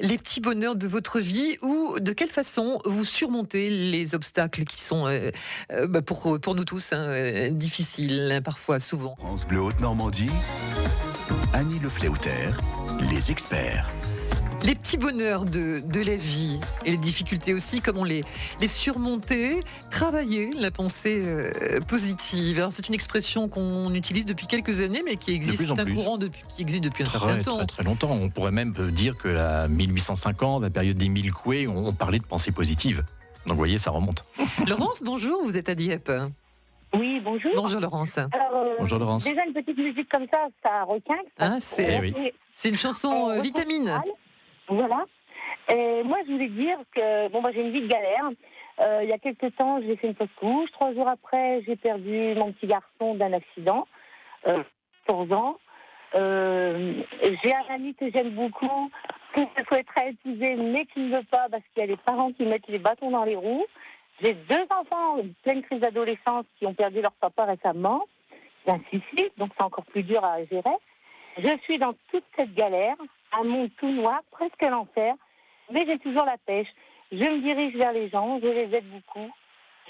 Les 0.00 0.16
petits 0.18 0.40
bonheurs 0.40 0.76
de 0.76 0.86
votre 0.86 1.20
vie 1.20 1.56
ou 1.62 1.98
de 2.00 2.12
quelle 2.12 2.28
façon 2.28 2.78
vous 2.84 3.04
surmontez 3.04 3.70
les 3.70 4.14
obstacles 4.14 4.64
qui 4.64 4.80
sont 4.80 5.06
euh, 5.06 5.30
euh, 5.72 5.86
bah, 5.86 6.02
pour, 6.02 6.38
pour 6.40 6.54
nous 6.54 6.64
tous 6.64 6.92
hein, 6.92 7.08
euh, 7.08 7.50
difficiles, 7.50 8.30
hein, 8.32 8.42
parfois, 8.42 8.78
souvent. 8.78 9.16
France 9.16 9.44
Bleu 9.44 9.60
Haute-Normandie, 9.60 10.30
Annie 11.52 11.80
Le 11.80 11.90
les 13.10 13.30
experts. 13.30 13.88
Les 14.64 14.74
petits 14.74 14.96
bonheurs 14.96 15.44
de, 15.44 15.80
de, 15.80 16.00
la 16.00 16.16
vie 16.16 16.58
et 16.86 16.90
les 16.90 16.96
difficultés 16.96 17.52
aussi, 17.52 17.82
comment 17.82 18.02
les, 18.02 18.24
les 18.62 18.66
surmonter, 18.66 19.60
travailler 19.90 20.52
la 20.54 20.70
pensée 20.70 21.20
euh, 21.22 21.80
positive. 21.86 22.66
C'est 22.70 22.88
une 22.88 22.94
expression 22.94 23.50
qu'on 23.50 23.92
utilise 23.92 24.24
depuis 24.24 24.46
quelques 24.46 24.80
années, 24.80 25.02
mais 25.04 25.16
qui 25.16 25.34
existe, 25.34 25.70
un 25.78 25.84
courant 25.84 26.16
depuis, 26.16 26.42
qui 26.48 26.62
existe 26.62 26.82
depuis 26.82 27.02
un 27.02 27.06
certain 27.06 27.42
temps. 27.42 27.56
Très, 27.58 27.66
très 27.66 27.82
longtemps. 27.82 28.12
On 28.12 28.30
pourrait 28.30 28.52
même 28.52 28.72
dire 28.90 29.18
que 29.18 29.28
la 29.28 29.68
1850, 29.68 30.62
la 30.62 30.70
période 30.70 30.96
des 30.96 31.10
mille 31.10 31.30
couets, 31.30 31.66
on, 31.66 31.92
parlait 31.92 32.18
de 32.18 32.24
pensée 32.24 32.50
positive. 32.50 33.04
Donc 33.44 33.52
vous 33.52 33.58
voyez, 33.58 33.76
ça 33.76 33.90
remonte. 33.90 34.24
Laurence, 34.66 35.02
bonjour, 35.04 35.42
vous 35.42 35.58
êtes 35.58 35.68
à 35.68 35.74
Dieppe. 35.74 36.10
Oui, 36.94 37.20
bonjour. 37.22 37.50
Bonjour 37.56 37.80
Laurence. 37.80 38.16
Alors, 38.16 38.30
euh, 38.54 38.74
Bonjour 38.78 38.98
Laurence. 38.98 39.24
Déjà, 39.24 39.44
une 39.46 39.52
petite 39.52 39.76
musique 39.76 40.08
comme 40.10 40.26
ça, 40.32 40.38
ça 40.62 40.84
requinque. 40.84 41.26
Ah, 41.38 41.56
c'est 41.60 41.96
Eh 41.96 42.00
oui. 42.00 42.14
C'est 42.52 42.68
une 42.68 42.76
chanson 42.76 43.30
euh, 43.30 43.38
Euh, 43.38 43.40
vitamine. 43.40 44.00
Voilà. 44.68 45.04
Et 45.72 46.02
moi, 46.02 46.18
je 46.26 46.32
voulais 46.32 46.48
dire 46.48 46.78
que 46.94 47.28
bon, 47.28 47.40
moi, 47.40 47.52
j'ai 47.52 47.62
une 47.62 47.72
vie 47.72 47.82
de 47.82 47.86
galère. 47.86 48.30
Euh, 48.80 49.00
il 49.02 49.08
y 49.08 49.12
a 49.12 49.18
quelques 49.18 49.54
temps, 49.56 49.80
j'ai 49.80 49.96
fait 49.96 50.08
une 50.08 50.14
fausse 50.14 50.28
couche. 50.36 50.70
Trois 50.72 50.92
jours 50.94 51.08
après, 51.08 51.62
j'ai 51.66 51.76
perdu 51.76 52.34
mon 52.34 52.52
petit 52.52 52.66
garçon 52.66 53.14
d'un 53.14 53.32
accident, 53.32 53.86
euh, 54.46 54.62
14 55.06 55.32
ans. 55.32 55.58
Euh, 56.14 57.02
j'ai 57.42 57.54
un 57.54 57.74
ami 57.74 57.94
que 57.94 58.10
j'aime 58.10 58.30
beaucoup, 58.30 58.90
que 59.34 59.40
je 59.40 59.64
souhaiterais 59.64 60.10
épouser, 60.10 60.54
mais 60.56 60.86
qui 60.86 61.00
ne 61.00 61.16
veut 61.16 61.24
pas 61.24 61.48
parce 61.50 61.62
qu'il 61.72 61.80
y 61.80 61.82
a 61.82 61.86
les 61.86 61.96
parents 61.96 62.32
qui 62.32 62.44
mettent 62.44 62.68
les 62.68 62.78
bâtons 62.78 63.10
dans 63.10 63.24
les 63.24 63.36
roues. 63.36 63.66
J'ai 64.20 64.34
deux 64.34 64.66
enfants 64.70 65.18
en 65.18 65.22
pleine 65.42 65.62
crise 65.62 65.80
d'adolescence 65.80 66.46
qui 66.58 66.66
ont 66.66 66.74
perdu 66.74 67.00
leur 67.00 67.12
papa 67.12 67.44
récemment. 67.46 68.04
C'est 68.64 68.72
un 68.72 68.80
suicide, 68.88 69.32
donc 69.36 69.50
c'est 69.56 69.64
encore 69.64 69.84
plus 69.86 70.04
dur 70.04 70.24
à 70.24 70.44
gérer. 70.44 70.76
Je 71.36 71.58
suis 71.62 71.78
dans 71.78 71.94
toute 72.10 72.24
cette 72.36 72.54
galère, 72.54 72.96
un 73.40 73.44
monde 73.44 73.70
tout 73.78 73.90
noir, 73.90 74.20
presque 74.30 74.62
l'enfer, 74.62 75.14
mais 75.72 75.84
j'ai 75.86 75.98
toujours 75.98 76.24
la 76.24 76.36
pêche. 76.46 76.68
Je 77.12 77.18
me 77.18 77.40
dirige 77.42 77.74
vers 77.76 77.92
les 77.92 78.08
gens, 78.08 78.38
je 78.42 78.46
les 78.48 78.74
aide 78.76 78.90
beaucoup. 78.90 79.30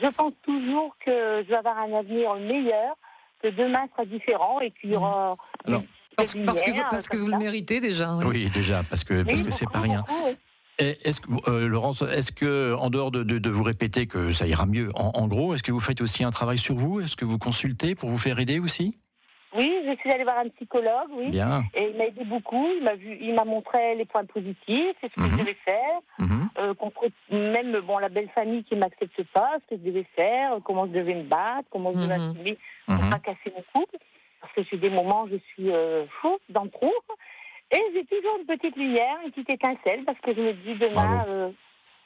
Je 0.02 0.06
pense 0.08 0.32
toujours 0.42 0.96
que 1.04 1.42
je 1.44 1.48
vais 1.48 1.56
avoir 1.56 1.78
un 1.78 1.92
avenir 1.94 2.34
meilleur, 2.34 2.96
que 3.42 3.48
demain 3.48 3.86
sera 3.92 4.04
différent 4.04 4.60
et 4.60 4.70
qu'il 4.72 4.90
y 4.90 4.96
aura. 4.96 5.36
Alors, 5.66 5.80
des 5.80 5.86
Parce, 6.16 6.34
parce 6.46 6.62
que, 6.62 6.90
parce 6.90 7.08
que 7.08 7.16
vous 7.16 7.30
ça. 7.30 7.36
le 7.38 7.42
méritez 7.44 7.80
déjà. 7.80 8.14
oui. 8.16 8.24
Oui, 8.26 8.50
déjà, 8.52 8.82
parce 8.88 9.04
que 9.04 9.22
parce 9.22 9.40
Oui, 9.40 9.44
que 9.46 9.50
c'est 9.50 9.70
pas 9.70 9.80
rien. 9.80 10.04
beaucoup, 10.06 10.26
oui. 10.26 10.36
Et 10.80 10.90
Est-ce 11.08 11.20
que 11.20 11.28
euh, 11.48 11.68
Laurence, 11.68 12.02
est-ce 12.02 12.32
que 12.32 12.74
en 12.74 12.90
dehors 12.90 13.12
de, 13.12 13.22
de- 13.22 13.38
de 13.38 13.50
vous 13.50 13.62
répéter 13.62 14.08
que 14.08 14.32
ça 14.32 14.44
ira 14.46 14.66
mieux, 14.66 14.90
en, 14.96 15.12
en 15.14 15.28
gros, 15.28 15.54
est-ce 15.54 15.62
que 15.62 15.70
vous 15.70 15.78
faites 15.78 16.00
aussi 16.00 16.24
un 16.24 16.32
travail 16.32 16.58
sur 16.58 16.74
vous? 16.74 17.00
Est-ce 17.00 17.14
que 17.14 17.24
vous 17.24 17.38
consultez 17.38 17.94
pour 17.94 18.10
vous 18.10 18.18
faire 18.18 18.40
aider 18.40 18.58
aussi? 18.58 18.98
Oui, 19.56 19.72
je 19.86 19.94
suis 19.96 20.10
allée 20.10 20.24
voir 20.24 20.38
un 20.38 20.48
psychologue, 20.48 21.10
oui. 21.12 21.30
Bien. 21.30 21.62
Et 21.74 21.90
il 21.90 21.96
m'a 21.96 22.06
aidé 22.06 22.24
beaucoup. 22.24 22.66
Il 22.76 22.82
m'a 22.82 22.94
vu, 22.94 23.16
il 23.20 23.34
m'a 23.34 23.44
montré 23.44 23.94
les 23.94 24.04
points 24.04 24.24
positifs, 24.24 24.96
c'est 25.00 25.08
ce 25.10 25.14
que 25.14 25.20
Mhm. 25.20 25.30
je 25.30 25.36
devais 25.36 25.56
faire. 25.64 26.00
Mhm. 26.18 26.48
euh, 26.58 26.72
contre 26.74 27.08
même 27.30 27.78
bon 27.80 27.98
la 27.98 28.08
belle 28.08 28.28
famille 28.30 28.62
qui 28.64 28.76
m'accepte 28.76 29.20
pas, 29.32 29.56
ce 29.64 29.74
que 29.74 29.80
je 29.82 29.88
devais 29.90 30.06
faire, 30.14 30.52
euh, 30.54 30.60
comment 30.62 30.86
je 30.86 30.92
devais 30.92 31.14
me 31.14 31.24
battre, 31.24 31.68
comment 31.70 31.90
je 31.92 31.98
devais 31.98 32.16
Mhm. 32.18 32.26
m'assumer 32.28 32.58
pour 32.86 33.10
pas 33.10 33.18
casser 33.18 33.52
mon 33.56 33.64
couple, 33.80 33.96
parce 34.40 34.52
que 34.52 34.62
j'ai 34.62 34.76
des 34.76 34.90
moments 34.90 35.22
où 35.24 35.28
je 35.28 35.36
suis 35.52 35.70
euh, 35.72 36.06
fou 36.20 36.38
dans 36.50 36.62
le 36.64 36.70
trou. 36.70 36.92
Et 37.72 37.80
j'ai 37.92 38.04
toujours 38.04 38.38
une 38.38 38.46
petite 38.46 38.76
lumière, 38.76 39.16
une 39.24 39.32
petite 39.32 39.50
étincelle, 39.50 40.04
parce 40.04 40.18
que 40.20 40.32
je 40.34 40.40
me 40.40 40.52
dis 40.52 40.74
demain, 40.74 41.24
euh, 41.28 41.50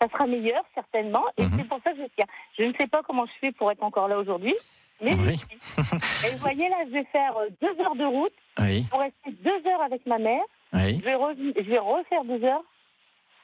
ça 0.00 0.08
sera 0.08 0.26
meilleur 0.26 0.62
certainement. 0.74 1.24
Et 1.37 1.42
c'est 1.56 1.68
pour 1.68 1.80
ça 1.84 1.92
que 1.92 1.98
je 1.98 2.06
tiens. 2.16 2.26
Je 2.58 2.64
ne 2.64 2.72
sais 2.80 2.87
pas 2.87 3.02
comment 3.02 3.26
je 3.26 3.32
fais 3.40 3.52
pour 3.52 3.70
être 3.70 3.82
encore 3.82 4.08
là 4.08 4.18
aujourd'hui, 4.18 4.54
mais 5.00 5.14
Oui. 5.16 5.37
Et 6.26 6.30
vous 6.30 6.38
voyez 6.38 6.68
là, 6.68 6.76
je 6.87 6.92
vais 6.92 7.04
faire 7.12 7.37
euh, 7.37 7.48
deux 7.61 7.80
heures 7.82 7.94
de 7.96 8.04
route 8.04 8.32
Oui, 8.61 8.84
pour 8.90 9.00
rester 9.00 9.30
deux 9.42 9.70
heures 9.70 9.82
avec 9.82 10.04
ma 10.06 10.18
mère. 10.18 10.42
oui. 10.74 10.98
Je 10.98 11.04
vais, 11.04 11.14
je 11.64 11.70
vais 11.70 11.78
refaire 11.78 12.24
deux 12.24 12.42
heures 12.44 12.62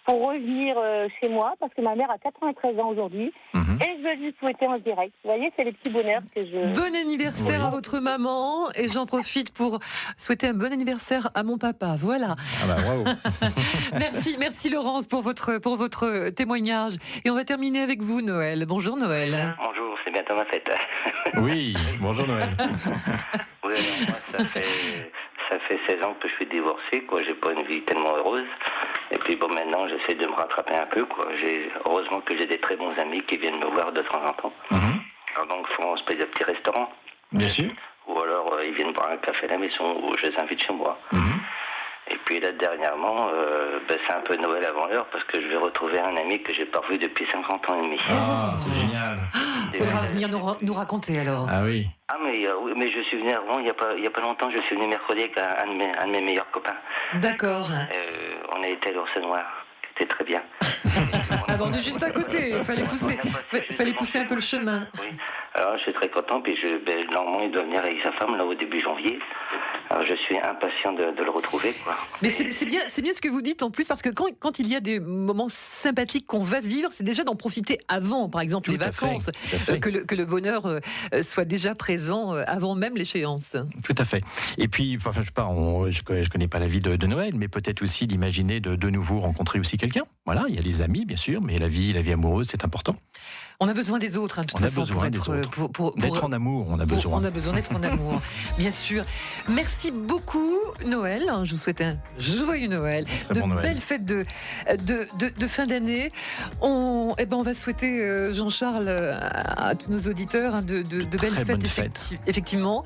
pour 0.05 0.29
revenir 0.29 0.77
euh, 0.79 1.09
chez 1.21 1.29
moi 1.29 1.55
parce 1.61 1.73
que 1.75 1.81
ma 1.83 1.95
mère 1.95 2.11
a 2.11 2.19
93 2.19 2.79
ans 2.79 2.89
aujourd'hui 2.91 3.33
Mhm. 3.55 3.79
et 3.81 3.97
je 3.99 4.03
veux 4.03 4.15
lui 4.27 4.35
souhaiter 4.39 4.67
en 4.67 4.79
direct. 4.79 5.13
Vous 5.25 5.31
voyez, 5.31 5.53
c'est 5.57 5.65
les 5.65 5.73
petits 5.73 5.91
bonheurs 5.93 6.23
que 6.35 6.45
je. 6.45 6.73
Bon 6.75 6.95
anniversaire 6.95 7.61
Oui. 7.61 7.67
à 7.67 7.71
votre 7.71 7.99
maman 8.01 8.71
et 8.77 8.89
j'en 8.89 9.07
profite 9.07 9.53
pour 9.53 9.79
souhaiter 10.17 10.49
un 10.49 10.55
bon 10.55 10.73
anniversaire 10.73 11.31
à 11.35 11.43
mon 11.43 11.57
papa. 11.59 11.95
Voilà. 11.99 12.37
Ah 12.63 12.67
bah 12.69 12.75
bravo. 12.83 13.05
Merci, 13.99 14.37
merci 14.39 14.69
Laurence 14.71 15.07
pour 15.07 15.23
votre 15.23 15.59
pour 15.59 15.77
votre 15.77 16.31
témoignage 16.31 16.95
et 17.25 17.31
on 17.31 17.35
va 17.35 17.45
terminer 17.45 17.81
avec 17.81 18.03
vous 18.03 18.21
Noël. 18.21 18.65
Bonjour 18.67 18.97
Noël. 18.97 19.55
Bonjour, 19.59 19.97
c'est 20.05 20.11
bientôt 20.11 20.35
ma 20.35 20.45
fête. 20.47 20.69
Oui. 21.37 21.75
Bonjour 22.01 22.27
Noël. 22.27 22.51
Oui, 23.67 23.73
moi, 24.07 24.17
ça 24.39 24.45
fait, 24.45 25.11
ça 25.49 25.59
fait 25.61 25.79
16 25.89 26.03
ans 26.03 26.15
que 26.21 26.29
je 26.29 26.35
suis 26.35 26.47
divorcé, 26.47 27.03
quoi. 27.03 27.23
J'ai 27.23 27.35
pas 27.35 27.53
une 27.53 27.65
vie 27.65 27.83
tellement 27.83 28.17
heureuse. 28.17 28.47
Et 29.11 29.19
puis 29.19 29.37
bon, 29.37 29.49
maintenant, 29.49 29.87
j'essaie 29.89 30.15
de 30.15 30.27
me 30.27 30.33
rattraper 30.33 30.75
un 30.75 30.87
peu, 30.87 31.05
quoi. 31.05 31.27
J'ai, 31.41 31.71
heureusement 31.85 32.21
que 32.21 32.37
j'ai 32.37 32.47
des 32.47 32.59
très 32.59 32.77
bons 32.77 32.93
amis 32.99 33.23
qui 33.23 33.37
viennent 33.37 33.59
me 33.59 33.67
voir 33.67 33.93
de 33.93 34.03
temps 34.03 34.25
en 34.25 34.33
temps. 34.33 34.53
Mhm. 34.71 35.01
Alors 35.35 35.47
donc, 35.49 35.67
on 35.79 35.97
se 35.97 36.05
paye 36.05 36.17
des 36.17 36.27
petits 36.27 36.45
restaurants. 36.45 36.91
Bien 37.33 37.49
sûr. 37.49 37.71
Ou 38.07 38.21
alors, 38.21 38.53
euh, 38.55 38.67
ils 38.67 38.75
viennent 38.75 38.93
boire 38.93 39.11
un 39.11 39.17
café 39.17 39.47
à 39.47 39.51
la 39.51 39.59
maison, 39.59 39.93
ou 40.03 40.17
je 40.17 40.27
les 40.27 40.37
invite 40.39 40.63
chez 40.63 40.73
moi. 40.73 40.99
Mhm. 41.13 41.41
Et 42.11 42.17
puis 42.27 42.39
là, 42.39 42.53
dernièrement, 42.53 43.29
euh, 43.33 43.79
ben, 43.89 43.97
c'est 44.07 44.15
un 44.15 44.21
peu 44.21 44.37
Noël 44.37 44.65
avant 44.65 44.87
l'heure, 44.87 45.07
parce 45.07 45.25
que 45.25 45.41
je 45.41 45.47
vais 45.47 45.57
retrouver 45.57 45.99
un 45.99 46.15
ami 46.17 46.43
que 46.43 46.53
j'ai 46.53 46.67
pas 46.67 46.83
vu 46.91 46.99
depuis 46.99 47.27
50 47.33 47.71
ans 47.71 47.79
et 47.81 47.83
demi. 47.87 47.99
Ah, 48.11 48.55
c'est 48.57 48.73
génial. 48.75 49.17
Faudra 49.73 50.03
venir 50.03 50.29
nous, 50.29 50.39
ra- 50.39 50.57
nous 50.61 50.75
raconter 50.75 51.19
alors. 51.21 51.49
Ah 51.51 51.63
oui. 51.65 51.87
Ah 52.09 52.17
mais 52.23 52.47
euh, 52.47 52.57
oui, 52.61 52.73
mais 52.77 52.91
je 52.93 53.01
suis 53.03 53.17
venu 53.19 53.33
avant, 53.33 53.59
il 53.59 53.67
y 53.67 53.71
a 53.71 53.75
pas, 53.75 53.95
il 53.97 54.05
y 54.05 54.07
a 54.07 54.11
pas 54.11 54.21
longtemps, 54.21 54.51
je 54.51 54.61
suis 54.61 54.77
venu 54.77 54.87
mercredi 54.87 55.23
avec 55.23 55.39
un, 55.39 55.49
un 55.65 55.67
de, 55.73 55.77
mes, 55.79 55.93
un 55.99 56.07
de 56.07 56.11
mes 56.13 56.21
meilleurs 56.21 56.51
copains. 56.51 56.77
D'accord. 57.15 57.71
Euh, 57.73 58.35
on 58.55 58.63
a 58.63 58.69
été 58.69 58.91
à 58.91 58.93
l'Ours 58.93 59.17
Noir, 59.23 59.45
c'était 59.97 60.07
très 60.15 60.25
bien. 60.25 60.43
Ah 61.49 61.57
bon, 61.57 61.65
on 61.71 61.73
est 61.73 61.83
juste 61.85 62.03
à 62.05 62.11
côté. 62.11 62.53
Fallait 62.63 62.85
pousser, 62.85 63.19
fa- 63.47 63.63
fallait 63.73 63.93
pousser 63.95 64.19
un 64.21 64.27
peu 64.27 64.35
le 64.37 64.41
chemin. 64.41 64.87
Oui. 65.01 65.09
Alors 65.55 65.77
je 65.79 65.83
suis 65.83 65.93
très 65.93 66.09
content, 66.09 66.41
puis 66.41 66.57
je, 66.57 66.77
ben, 66.85 67.05
normalement 67.11 67.41
il 67.41 67.51
doit 67.51 67.63
venir 67.63 67.81
avec 67.81 68.01
sa 68.03 68.13
femme 68.13 68.37
là 68.37 68.45
au 68.45 68.55
début 68.55 68.79
janvier. 68.81 69.19
Alors 69.95 70.05
je 70.09 70.15
suis 70.17 70.37
impatient 70.37 70.93
de, 70.93 71.17
de 71.17 71.23
le 71.23 71.31
retrouver 71.31 71.73
quoi. 71.85 71.95
Mais 72.21 72.29
c'est 72.29 72.65
bien, 72.67 72.81
c'est 72.89 73.01
bien 73.01 73.13
ce 73.13 73.21
que 73.21 73.29
vous 73.29 73.43
dites 73.43 73.63
en 73.63 73.71
plus 73.71 73.87
parce 73.87 74.03
que 74.03 74.09
quand, 74.09 74.27
quand 74.41 74.59
il 74.59 74.67
y 74.67 74.75
a 74.75 74.81
des 74.81 74.99
moments 74.99 75.47
sympathiques 75.49 76.27
qu'on 76.27 76.41
va 76.41 76.59
vivre, 76.59 76.89
c'est 76.91 77.05
déjà 77.05 77.23
d'en 77.23 77.37
profiter 77.37 77.79
avant, 77.87 78.29
par 78.29 78.41
exemple 78.41 78.71
les 78.73 78.77
Tout 78.79 78.85
vacances, 78.87 79.31
fait. 79.37 79.79
que, 79.79 79.89
le, 79.91 80.05
que 80.05 80.17
le 80.17 80.25
bonheur 80.25 80.67
euh, 80.67 80.81
soit 81.23 81.45
déjà 81.45 81.77
présent 81.77 82.35
euh, 82.35 82.43
avant 82.49 82.75
même 82.75 82.97
l'échéance. 82.97 83.55
Tout 83.85 83.95
à 83.97 84.05
fait. 84.05 84.21
Et 84.59 84.67
puis, 84.67 84.95
enfin, 84.97 85.13
je 85.15 85.21
sais 85.23 85.31
pas, 85.31 85.47
on- 85.47 85.89
je, 85.89 86.03
connais, 86.03 86.25
je 86.25 86.31
connais 86.31 86.49
pas 86.49 86.59
la 86.59 86.67
vie 86.67 86.81
de, 86.81 86.97
de 86.97 87.07
Noël, 87.07 87.35
mais 87.37 87.47
peut-être 87.47 87.81
aussi 87.83 88.09
d'imaginer 88.09 88.59
de, 88.59 88.75
de 88.75 88.91
nouveau 88.91 89.21
rencontrer 89.21 89.61
aussi 89.61 89.77
quelqu'un. 89.77 90.03
Voilà, 90.27 90.45
il 90.49 90.57
y 90.57 90.59
a 90.59 90.63
les 90.63 90.83
amis, 90.83 91.05
bien 91.05 91.17
sûr, 91.17 91.41
mais 91.41 91.61
la 91.61 91.69
vie, 91.69 91.93
la 91.93 92.03
vie 92.03 92.13
amoureuse, 92.13 92.49
c'est 92.51 92.65
important. 92.65 92.97
On 93.61 93.69
a 93.69 93.73
besoin 93.75 93.99
des 93.99 94.17
autres, 94.17 94.41
hein, 94.41 94.43
de 94.43 94.49
toute 94.49 94.61
On 94.61 94.65
a 94.65 94.69
façon, 94.69 94.81
besoin 94.83 94.97
pour 95.03 95.11
des 95.11 95.17
être, 95.19 95.31
autres. 95.39 95.51
pour- 95.51 95.71
pour- 95.71 95.93
pour- 95.93 96.01
D'être 96.03 96.25
en 96.25 96.33
amour, 96.33 96.67
on 96.71 96.81
a 96.81 96.85
besoin. 96.85 97.21
On 97.21 97.25
a 97.25 97.31
besoin 97.31 97.53
d'être 97.55 97.75
en 97.75 97.83
amour, 97.83 98.21
bien 98.59 98.73
sûr. 98.73 99.05
Merci 99.49 99.91
beaucoup, 99.93 100.59
Noël. 100.85 101.31
Je 101.45 101.53
vous 101.53 101.57
souhaite 101.61 101.81
un 101.81 101.97
joyeux 102.19 102.67
Noël, 102.69 103.07
de 103.33 103.41
bon 103.41 103.47
Noël. 103.47 103.63
belles 103.63 103.77
fêtes 103.79 104.05
de, 104.05 104.25
de, 104.85 105.07
de, 105.19 105.31
de 105.39 105.47
fin 105.47 105.67
d'année. 105.67 106.11
On, 106.61 107.15
eh 107.19 107.27
ben, 107.27 107.37
on 107.37 107.43
va 107.43 107.55
souhaiter, 107.55 108.01
euh, 108.03 108.35
Jean-Charles, 108.35 108.89
euh, 108.89 109.17
à, 109.21 109.69
à 109.69 109.75
tous 109.77 109.91
nos 109.91 110.01
auditeurs, 110.01 110.57
hein, 110.57 110.63
de, 110.63 110.83
de- 110.83 111.03
de 111.03 111.17
belles 111.17 111.31
Très 111.33 111.45
fêtes, 111.45 111.65
effecti- 111.65 112.19
effectivement. 112.27 112.83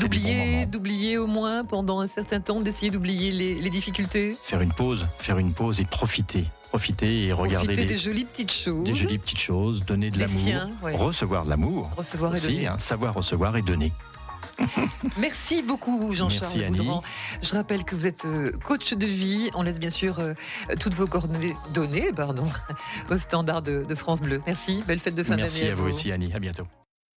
D'oublier, 0.00 0.66
d'oublier 0.66 1.18
au 1.18 1.26
moins 1.28 1.64
pendant 1.64 2.00
un 2.00 2.06
certain 2.08 2.40
temps, 2.40 2.60
d'essayer 2.60 2.90
d'oublier 2.90 3.30
les, 3.30 3.54
les 3.54 3.70
difficultés. 3.70 4.36
Faire 4.42 4.60
une 4.60 4.72
pause, 4.72 5.06
faire 5.18 5.38
une 5.38 5.52
pause 5.52 5.80
et 5.80 5.84
profiter. 5.84 6.46
Profiter 6.70 7.26
et 7.26 7.32
regarder 7.32 7.66
Profiter 7.66 7.82
les, 7.82 7.88
des 7.88 7.96
jolies 7.96 8.24
petites 8.24 8.52
choses. 8.52 8.84
des 8.84 8.94
jolies 8.94 9.18
petites 9.18 9.38
choses, 9.40 9.84
donner 9.84 10.10
de 10.10 10.18
l'amour, 10.20 10.70
ouais. 10.82 10.96
recevoir 10.96 11.44
de 11.44 11.50
l'amour. 11.50 11.90
Recevoir 11.96 12.32
et 12.32 12.34
Aussi, 12.36 12.46
donner. 12.46 12.66
hein, 12.68 12.78
savoir 12.78 13.14
recevoir 13.14 13.56
et 13.56 13.62
donner. 13.62 13.92
Merci 15.18 15.62
beaucoup 15.62 16.14
Jean-Charles 16.14 16.52
Merci, 16.52 16.64
Annie. 16.64 16.76
Boudran. 16.78 17.02
Je 17.42 17.54
rappelle 17.54 17.82
que 17.84 17.94
vous 17.96 18.06
êtes 18.06 18.24
euh, 18.26 18.52
coach 18.64 18.92
de 18.94 19.06
vie. 19.06 19.50
On 19.54 19.62
laisse 19.62 19.80
bien 19.80 19.90
sûr 19.90 20.18
euh, 20.20 20.34
toutes 20.78 20.94
vos 20.94 21.06
coordonnées 21.06 21.56
données 21.74 22.12
pardon, 22.14 22.44
au 23.10 23.16
standard 23.16 23.62
de, 23.62 23.84
de 23.88 23.94
France 23.94 24.20
Bleu. 24.20 24.40
Merci, 24.46 24.82
belle 24.86 24.98
fête 25.00 25.14
de 25.14 25.22
fin 25.22 25.30
d'année. 25.30 25.42
Merci 25.42 25.64
à 25.66 25.74
vous 25.74 25.88
aussi, 25.88 26.12
Annie. 26.12 26.32
À 26.34 26.38
bientôt. 26.38 26.64